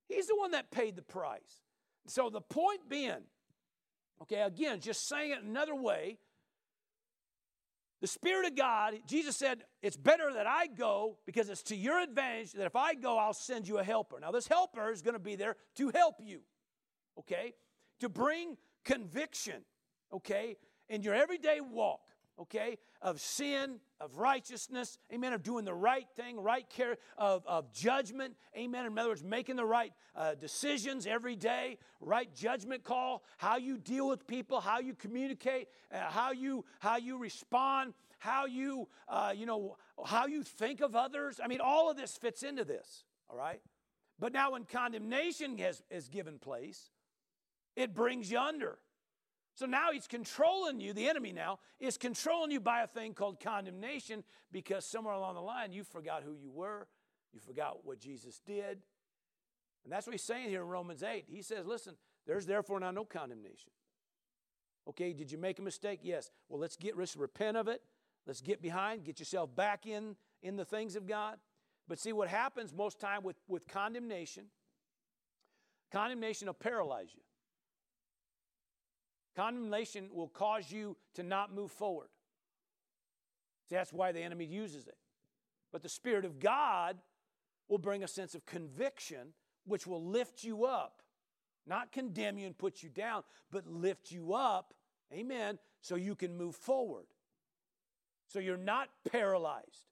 [0.09, 1.63] he's the one that paid the price.
[2.07, 3.23] So the point being,
[4.23, 6.19] okay, again, just saying it another way,
[8.01, 12.01] the Spirit of God, Jesus said, it's better that I go because it's to your
[12.01, 14.19] advantage that if I go, I'll send you a helper.
[14.19, 16.41] Now, this helper is going to be there to help you,
[17.19, 17.53] okay?
[18.01, 18.57] To bring
[18.87, 19.63] conviction,
[20.11, 20.57] okay,
[20.89, 22.01] in your everyday walk
[22.41, 27.73] okay, of sin, of righteousness, amen, of doing the right thing, right care, of, of
[27.73, 28.87] judgment, amen.
[28.87, 33.79] In other words, making the right uh, decisions every day, right judgment call, how you
[33.79, 39.33] deal with people, how you communicate, uh, how you how you respond, how you uh,
[39.37, 41.41] you know how you think of others.
[41.43, 43.61] I mean, all of this fits into this, all right.
[44.19, 46.91] But now, when condemnation has, has given place,
[47.75, 48.79] it brings you under.
[49.61, 53.41] So now he's controlling you, the enemy now is controlling you by a thing called
[53.41, 56.89] condemnation because somewhere along the line you forgot who you were,
[57.35, 58.79] you forgot what Jesus did.
[59.85, 61.27] And that's what he's saying here in Romans 8.
[61.29, 61.97] He says, listen,
[62.27, 63.71] there's therefore now no condemnation.
[64.89, 66.01] Okay, did you make a mistake?
[66.03, 66.31] Yes.
[66.49, 67.83] Well, let's get let's repent of it.
[68.27, 71.37] Let's get behind, get yourself back in in the things of God.
[71.87, 74.47] But see what happens most time with, with condemnation,
[75.93, 77.21] condemnation will paralyze you.
[79.37, 82.09] Condemnation will cause you to not move forward.
[83.69, 84.97] See, that's why the enemy uses it.
[85.73, 86.99] But the Spirit of God
[87.69, 89.33] will bring a sense of conviction,
[89.65, 91.03] which will lift you up,
[91.67, 93.23] not condemn you and put you down,
[93.53, 94.75] but lift you up,
[95.13, 97.07] amen, so you can move forward.
[98.27, 99.87] So you're not paralyzed.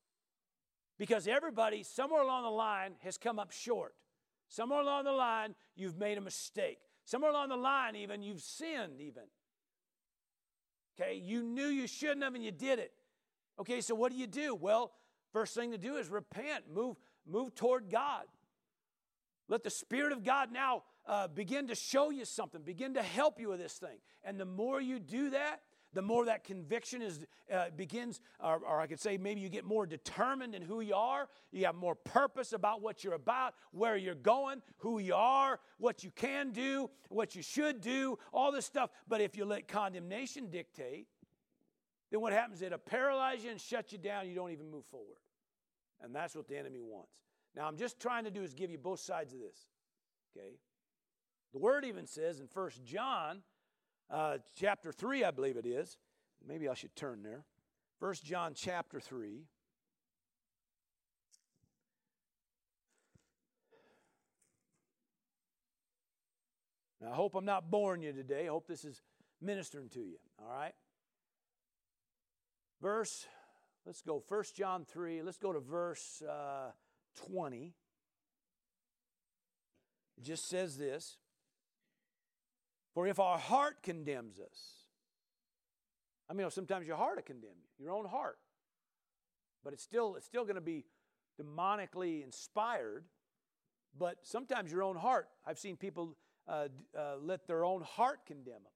[0.99, 3.95] Because everybody, somewhere along the line, has come up short.
[4.49, 6.80] Somewhere along the line, you've made a mistake.
[7.09, 9.23] Somewhere along the line, even, you've sinned, even.
[11.01, 12.93] Okay, you knew you shouldn't have and you did it.
[13.59, 14.55] Okay, so what do you do?
[14.55, 14.93] Well,
[15.33, 16.97] first thing to do is repent, move,
[17.27, 18.25] move toward God.
[19.49, 23.41] Let the Spirit of God now uh, begin to show you something, begin to help
[23.41, 24.01] you with this thing.
[24.23, 25.63] And the more you do that,
[25.95, 27.20] the more that conviction is
[27.53, 30.95] uh, begins, or, or, I could say maybe you get more determined in who you
[30.95, 31.28] are.
[31.51, 36.05] You have more purpose about what you're about, where you're going, who you are, what
[36.05, 38.91] you can do, what you should do, all this stuff.
[39.09, 41.07] But if you let condemnation dictate,
[42.11, 42.61] then what happens?
[42.61, 44.28] It'll paralyze you and shut you down.
[44.28, 45.18] You don't even move forward.
[46.03, 47.12] And that's what the enemy wants.
[47.57, 49.66] Now, I'm just trying to do is give you both sides of this.
[50.36, 50.53] Okay?
[51.53, 53.43] The word even says in First John
[54.11, 55.99] uh, chapter 3, I believe it is.
[56.47, 57.45] Maybe I should turn there.
[57.99, 59.45] First John chapter 3.
[67.01, 68.47] Now, I hope I'm not boring you today.
[68.47, 69.03] I hope this is
[69.41, 70.17] ministering to you.
[70.41, 70.75] All right?
[72.81, 73.27] Verse,
[73.87, 74.21] let's go.
[74.21, 75.23] First John 3.
[75.23, 76.71] Let's go to verse uh,
[77.27, 77.75] 20.
[80.17, 81.17] It just says this
[82.99, 84.59] for if our heart condemns us,
[86.29, 88.39] I mean, sometimes your heart will condemn you, your own heart.
[89.63, 90.85] But it's still, it's still going to be
[91.41, 93.05] demonically inspired.
[93.97, 96.17] But sometimes your own heart, I've seen people
[96.49, 96.67] uh,
[96.99, 98.73] uh, let their own heart condemn them.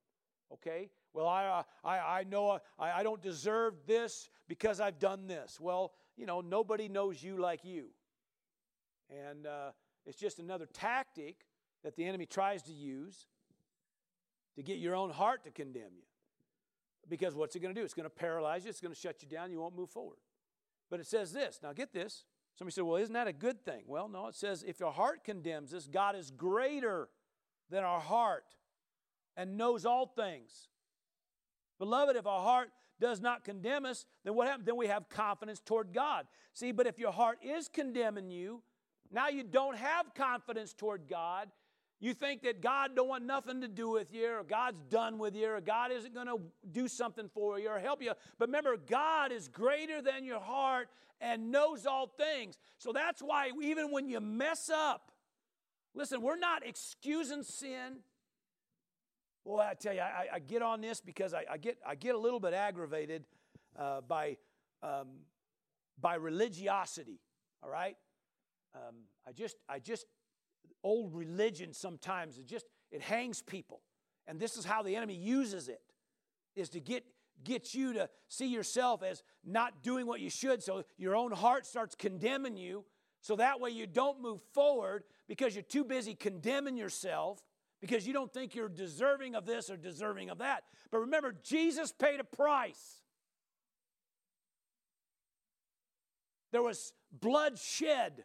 [0.52, 0.90] Okay?
[1.12, 5.26] Well, I, uh, I, I know uh, I, I don't deserve this because I've done
[5.26, 5.58] this.
[5.58, 7.86] Well, you know, nobody knows you like you.
[9.10, 9.72] And uh,
[10.06, 11.38] it's just another tactic
[11.82, 13.26] that the enemy tries to use
[14.56, 16.04] to get your own heart to condemn you.
[17.08, 17.84] Because what's it going to do?
[17.84, 20.18] It's going to paralyze you, it's going to shut you down, you won't move forward.
[20.90, 21.60] But it says this.
[21.62, 22.24] Now get this.
[22.54, 23.82] Somebody said, well, isn't that a good thing?
[23.86, 27.08] Well, no, it says if your heart condemns us, God is greater
[27.70, 28.44] than our heart
[29.36, 30.68] and knows all things.
[31.78, 32.68] Beloved, if our heart
[33.00, 34.66] does not condemn us, then what happens?
[34.66, 36.26] Then we have confidence toward God.
[36.52, 38.62] See, but if your heart is condemning you,
[39.10, 41.48] now you don't have confidence toward God
[42.02, 45.36] you think that God don't want nothing to do with you, or God's done with
[45.36, 46.40] you, or God isn't going to
[46.72, 48.10] do something for you or help you.
[48.40, 50.88] But remember, God is greater than your heart
[51.20, 52.58] and knows all things.
[52.78, 55.12] So that's why even when you mess up,
[55.94, 57.98] listen, we're not excusing sin.
[59.44, 62.16] Boy, I tell you, I, I get on this because I, I, get, I get
[62.16, 63.26] a little bit aggravated
[63.78, 64.38] uh, by,
[64.82, 65.06] um,
[66.00, 67.20] by religiosity,
[67.62, 67.96] all right?
[68.74, 70.06] Um, I just, I just
[70.84, 73.80] old religion sometimes it just it hangs people.
[74.26, 75.80] And this is how the enemy uses it
[76.54, 77.04] is to get
[77.44, 81.66] get you to see yourself as not doing what you should so your own heart
[81.66, 82.84] starts condemning you
[83.20, 87.40] so that way you don't move forward because you're too busy condemning yourself
[87.80, 90.64] because you don't think you're deserving of this or deserving of that.
[90.90, 93.00] But remember jesus paid a price.
[96.52, 98.24] There was blood shed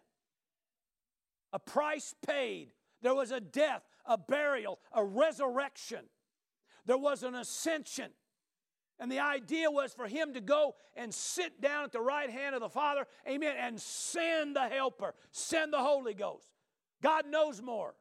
[1.54, 2.74] a price paid.
[3.02, 6.06] There was a death, a burial, a resurrection.
[6.86, 8.12] There was an ascension.
[9.00, 12.56] And the idea was for him to go and sit down at the right hand
[12.56, 16.48] of the Father, amen, and send the Helper, send the Holy Ghost.
[17.04, 17.93] God knows more.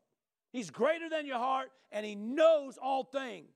[0.52, 3.54] He's greater than your heart, and He knows all things.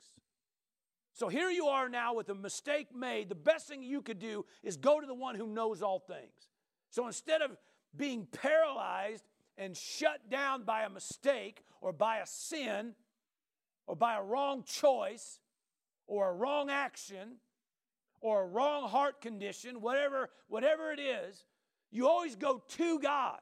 [1.14, 3.28] So here you are now with a mistake made.
[3.28, 6.48] The best thing you could do is go to the one who knows all things.
[6.90, 7.56] So instead of
[7.96, 9.24] being paralyzed
[9.56, 12.94] and shut down by a mistake or by a sin
[13.86, 15.38] or by a wrong choice
[16.06, 17.36] or a wrong action
[18.20, 21.44] or a wrong heart condition, whatever, whatever it is,
[21.90, 23.38] you always go to God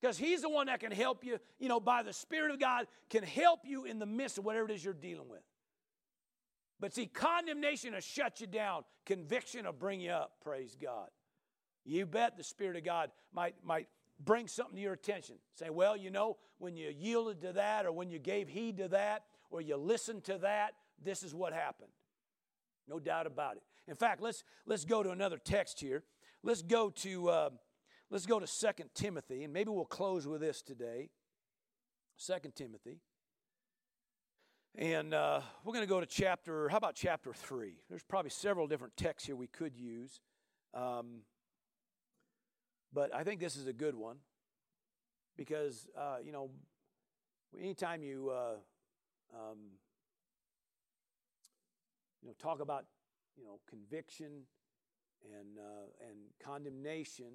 [0.00, 2.86] because He's the one that can help you, you know, by the Spirit of God,
[3.10, 5.42] can help you in the midst of whatever it is you're dealing with.
[6.80, 11.08] But see, condemnation will shut you down, conviction will bring you up, praise God.
[11.84, 13.88] You bet the Spirit of God might, might
[14.24, 15.36] bring something to your attention.
[15.54, 18.88] Say, well, you know, when you yielded to that, or when you gave heed to
[18.88, 21.90] that, or you listened to that, this is what happened.
[22.88, 23.62] No doubt about it.
[23.86, 26.02] In fact, let's let's go to another text here.
[26.42, 27.50] Let's go to uh,
[28.10, 31.10] let's go to Second Timothy, and maybe we'll close with this today.
[32.16, 32.98] Second Timothy.
[34.74, 37.74] And uh, we're going to go to chapter, how about chapter 3?
[37.88, 40.20] There's probably several different texts here we could use.
[40.72, 41.22] Um,
[42.92, 44.16] but I think this is a good one
[45.36, 46.50] because, uh, you know,
[47.58, 48.56] anytime you, uh,
[49.34, 49.58] um,
[52.22, 52.84] you know, talk about,
[53.36, 54.42] you know, conviction
[55.24, 57.32] and, uh, and condemnation,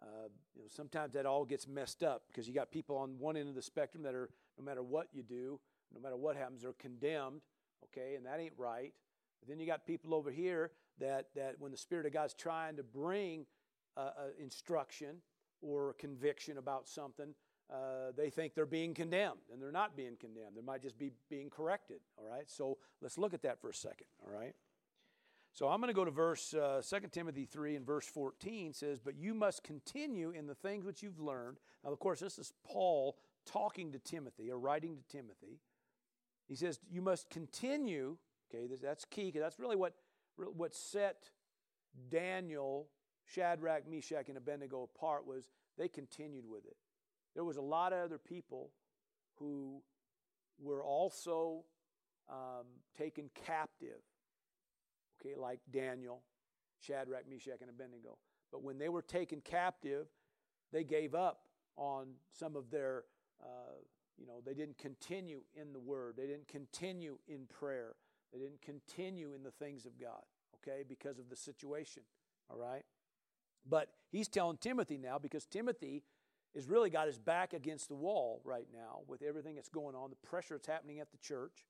[0.00, 3.36] uh, you know, sometimes that all gets messed up because you got people on one
[3.36, 5.60] end of the spectrum that are, no matter what you do,
[5.94, 7.40] no matter what happens, they're condemned,
[7.84, 8.92] okay, and that ain't right.
[9.40, 12.76] But then you got people over here that, that when the Spirit of God's trying
[12.76, 13.46] to bring
[13.96, 15.16] uh, uh, instruction
[15.60, 17.34] or conviction about something,
[17.72, 20.56] uh, they think they're being condemned, and they're not being condemned.
[20.56, 22.00] They might just be being corrected.
[22.18, 24.06] All right, so let's look at that for a second.
[24.24, 24.54] All right,
[25.54, 29.00] so I'm going to go to verse uh, 2 Timothy 3 and verse 14 says,
[29.00, 31.58] But you must continue in the things which you've learned.
[31.84, 35.60] Now, of course, this is Paul talking to Timothy or writing to Timothy.
[36.48, 38.16] He says, You must continue.
[38.52, 39.94] Okay, that's key because that's really what,
[40.36, 41.30] what set
[42.10, 42.88] Daniel,
[43.34, 45.44] Shadrach, Meshach, and Abednego apart was
[45.78, 46.76] they continued with it.
[47.34, 48.70] There was a lot of other people
[49.38, 49.82] who
[50.60, 51.64] were also
[52.28, 52.66] um,
[52.96, 54.00] taken captive,
[55.20, 56.22] okay, like Daniel,
[56.80, 58.18] Shadrach, Meshach, and Abednego.
[58.50, 60.06] But when they were taken captive,
[60.72, 61.40] they gave up
[61.76, 62.08] on
[62.38, 63.04] some of their,
[63.42, 63.80] uh,
[64.18, 67.94] you know, they didn't continue in the Word, they didn't continue in prayer,
[68.32, 70.22] they didn't continue in the things of God,
[70.56, 72.02] okay, because of the situation,
[72.50, 72.84] all right?
[73.68, 76.02] But he's telling Timothy now because Timothy
[76.54, 80.10] has really got his back against the wall right now with everything that's going on,
[80.10, 81.66] the pressure that's happening at the church.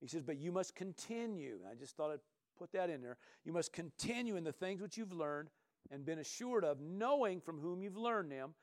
[0.00, 1.60] He says, But you must continue.
[1.70, 2.20] I just thought I'd
[2.58, 3.16] put that in there.
[3.44, 5.48] You must continue in the things which you've learned
[5.90, 8.54] and been assured of, knowing from whom you've learned them,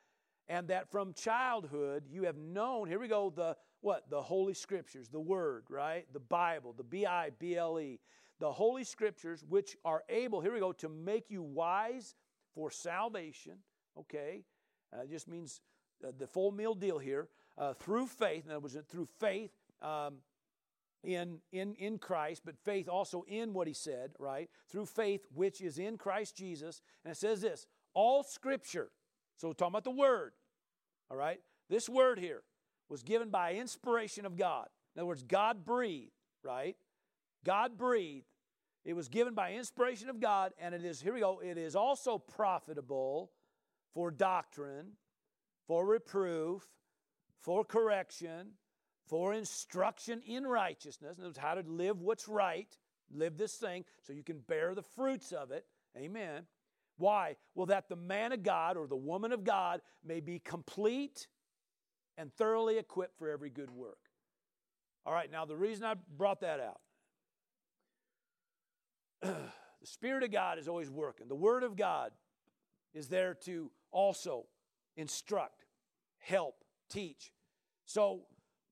[0.47, 4.09] and that from childhood you have known, here we go, the what?
[4.09, 6.05] The Holy Scriptures, the Word, right?
[6.11, 7.99] The Bible, the B I B L E.
[8.39, 12.15] The Holy Scriptures, which are able, here we go, to make you wise
[12.53, 13.57] for salvation,
[13.97, 14.43] okay?
[14.93, 15.61] Uh, it just means
[16.05, 17.27] uh, the full meal deal here.
[17.57, 20.15] Uh, through faith, in other words, through faith um,
[21.03, 24.49] in, in, in Christ, but faith also in what he said, right?
[24.69, 26.81] Through faith which is in Christ Jesus.
[27.03, 28.91] And it says this all scripture,
[29.37, 30.33] so we're talking about the word,
[31.09, 31.39] all right?
[31.69, 32.43] This word here
[32.89, 34.67] was given by inspiration of God.
[34.95, 36.11] In other words, God breathed,
[36.43, 36.75] right?
[37.45, 38.25] God breathed.
[38.85, 41.75] It was given by inspiration of God, and it is, here we go, it is
[41.75, 43.31] also profitable
[43.93, 44.93] for doctrine,
[45.67, 46.63] for reproof,
[47.41, 48.51] for correction,
[49.07, 51.19] for instruction in righteousness.
[51.19, 52.67] And how to live what's right,
[53.11, 55.65] live this thing so you can bear the fruits of it.
[55.97, 56.43] Amen.
[56.97, 57.35] Why?
[57.55, 61.27] Well, that the man of God or the woman of God may be complete
[62.17, 63.97] and thoroughly equipped for every good work.
[65.05, 66.81] All right, now the reason I brought that out
[69.21, 69.35] the
[69.83, 71.27] Spirit of God is always working.
[71.27, 72.11] The Word of God
[72.93, 74.45] is there to also
[74.95, 75.65] instruct,
[76.19, 76.55] help,
[76.89, 77.31] teach.
[77.85, 78.21] So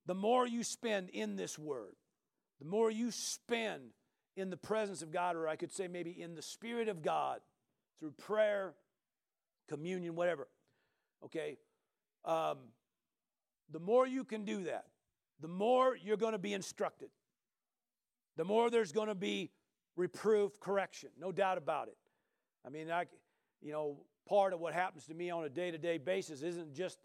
[0.05, 1.95] the more you spend in this word,
[2.59, 3.91] the more you spend
[4.35, 7.39] in the presence of God, or I could say maybe in the Spirit of God
[7.99, 8.73] through prayer,
[9.67, 10.47] communion, whatever,
[11.25, 11.57] okay,
[12.25, 12.57] um,
[13.71, 14.85] the more you can do that,
[15.39, 17.09] the more you're going to be instructed,
[18.37, 19.51] the more there's going to be
[19.97, 21.97] reproof, correction, no doubt about it.
[22.65, 23.05] I mean, I,
[23.61, 23.97] you know,
[24.29, 26.99] part of what happens to me on a day to day basis isn't just,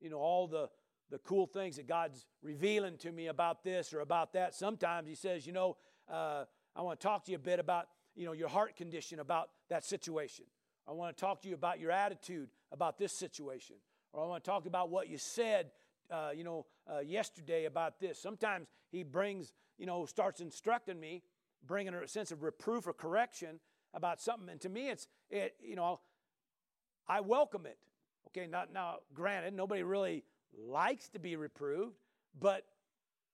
[0.00, 0.68] you know, all the,
[1.10, 4.54] the cool things that God's revealing to me about this or about that.
[4.54, 5.76] Sometimes He says, you know,
[6.12, 6.44] uh,
[6.76, 9.48] I want to talk to you a bit about, you know, your heart condition about
[9.70, 10.44] that situation.
[10.88, 13.76] I want to talk to you about your attitude about this situation.
[14.12, 15.70] Or I want to talk about what you said,
[16.10, 18.18] uh, you know, uh, yesterday about this.
[18.18, 21.22] Sometimes He brings, you know, starts instructing me,
[21.66, 23.60] bringing a sense of reproof or correction
[23.92, 24.48] about something.
[24.48, 26.00] And to me, it's, it, you know,
[27.08, 27.78] I welcome it.
[28.28, 30.24] Okay, not now, granted, nobody really
[30.56, 31.96] likes to be reproved,
[32.38, 32.64] but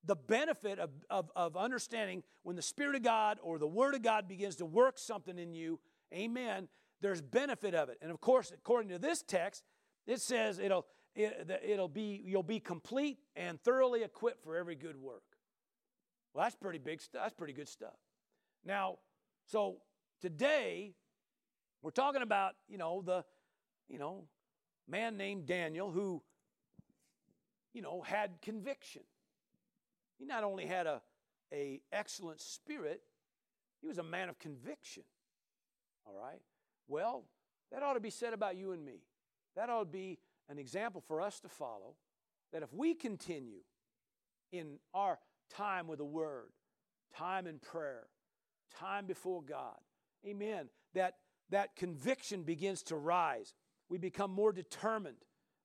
[0.05, 4.03] the benefit of, of, of understanding when the Spirit of God or the Word of
[4.03, 5.78] God begins to work something in you,
[6.12, 6.68] amen,
[7.01, 7.99] there's benefit of it.
[8.03, 9.62] And of course, according to this text,
[10.07, 14.97] it says it'll, it, it'll be, you'll be complete and thoroughly equipped for every good
[14.97, 15.22] work.
[16.35, 17.22] Well, that's pretty big stuff.
[17.22, 17.97] That's pretty good stuff.
[18.65, 18.99] Now,
[19.47, 19.77] so
[20.21, 20.95] today,
[21.83, 23.25] we're talking about, you know, the,
[23.89, 24.25] you know,
[24.89, 26.23] man named Daniel who,
[27.73, 29.03] you know, had conviction.
[30.19, 31.01] He not only had a,
[31.53, 33.03] a excellent spirit,
[33.81, 35.05] he was a man of conviction.
[36.07, 36.41] All right?
[36.89, 37.25] Well,
[37.73, 39.05] that ought to be said about you and me.
[39.57, 41.95] That ought to be an example for us to follow.
[42.53, 43.61] That if we continue
[44.53, 45.19] in our
[45.51, 46.51] time with the Word,
[47.17, 48.07] time in prayer,
[48.79, 49.77] time before God,
[50.27, 51.14] amen, that,
[51.51, 53.55] that conviction begins to rise.
[53.89, 55.16] We become more determined.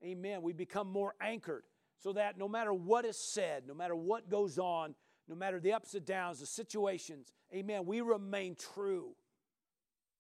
[0.03, 0.41] Amen.
[0.41, 1.63] We become more anchored
[1.99, 4.95] so that no matter what is said, no matter what goes on,
[5.27, 9.15] no matter the ups and downs, the situations, amen, we remain true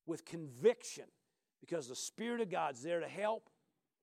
[0.05, 1.05] with conviction
[1.61, 3.49] because the Spirit of God's there to help.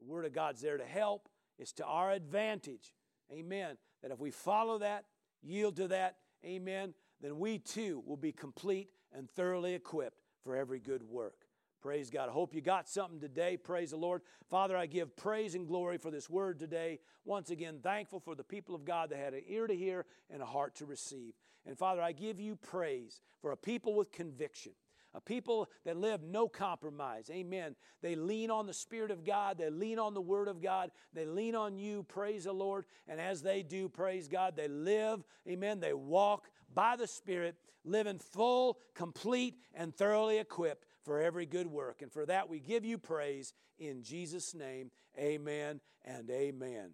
[0.01, 1.29] The Word of God's there to help.
[1.59, 2.95] It's to our advantage.
[3.33, 3.77] Amen.
[4.03, 5.05] That if we follow that,
[5.43, 10.81] yield to that, amen, then we too will be complete and thoroughly equipped for every
[10.81, 11.47] good work.
[11.81, 12.29] Praise God.
[12.29, 13.57] I hope you got something today.
[13.57, 14.23] Praise the Lord.
[14.49, 17.01] Father, I give praise and glory for this word today.
[17.25, 20.41] Once again, thankful for the people of God that had an ear to hear and
[20.41, 21.35] a heart to receive.
[21.67, 24.73] And Father, I give you praise for a people with conviction.
[25.15, 27.31] A people that live no compromise.
[27.31, 27.77] Amen.
[28.01, 29.59] They lean on the Spirit of God.
[29.59, 30.91] They lean on the Word of God.
[31.13, 32.05] They lean on you.
[32.05, 32.87] Praise the Lord.
[33.07, 35.23] And as they do, praise God, they live.
[35.47, 35.81] Amen.
[35.81, 42.03] They walk by the Spirit, living full, complete, and thoroughly equipped for every good work.
[42.03, 44.91] And for that we give you praise in Jesus' name.
[45.19, 46.91] Amen and amen.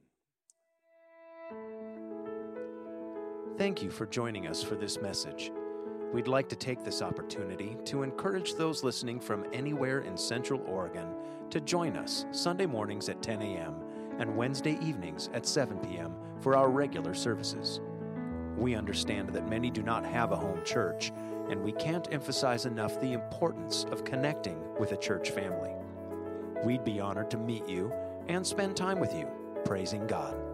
[3.57, 5.51] Thank you for joining us for this message.
[6.13, 11.09] We'd like to take this opportunity to encourage those listening from anywhere in Central Oregon
[11.51, 13.75] to join us Sunday mornings at 10 a.m.
[14.19, 16.15] and Wednesday evenings at 7 p.m.
[16.41, 17.81] for our regular services.
[18.59, 21.13] We understand that many do not have a home church
[21.49, 25.73] and we can't emphasize enough the importance of connecting with a church family.
[26.65, 27.93] We'd be honored to meet you
[28.29, 29.29] and spend time with you,
[29.65, 30.48] praising God.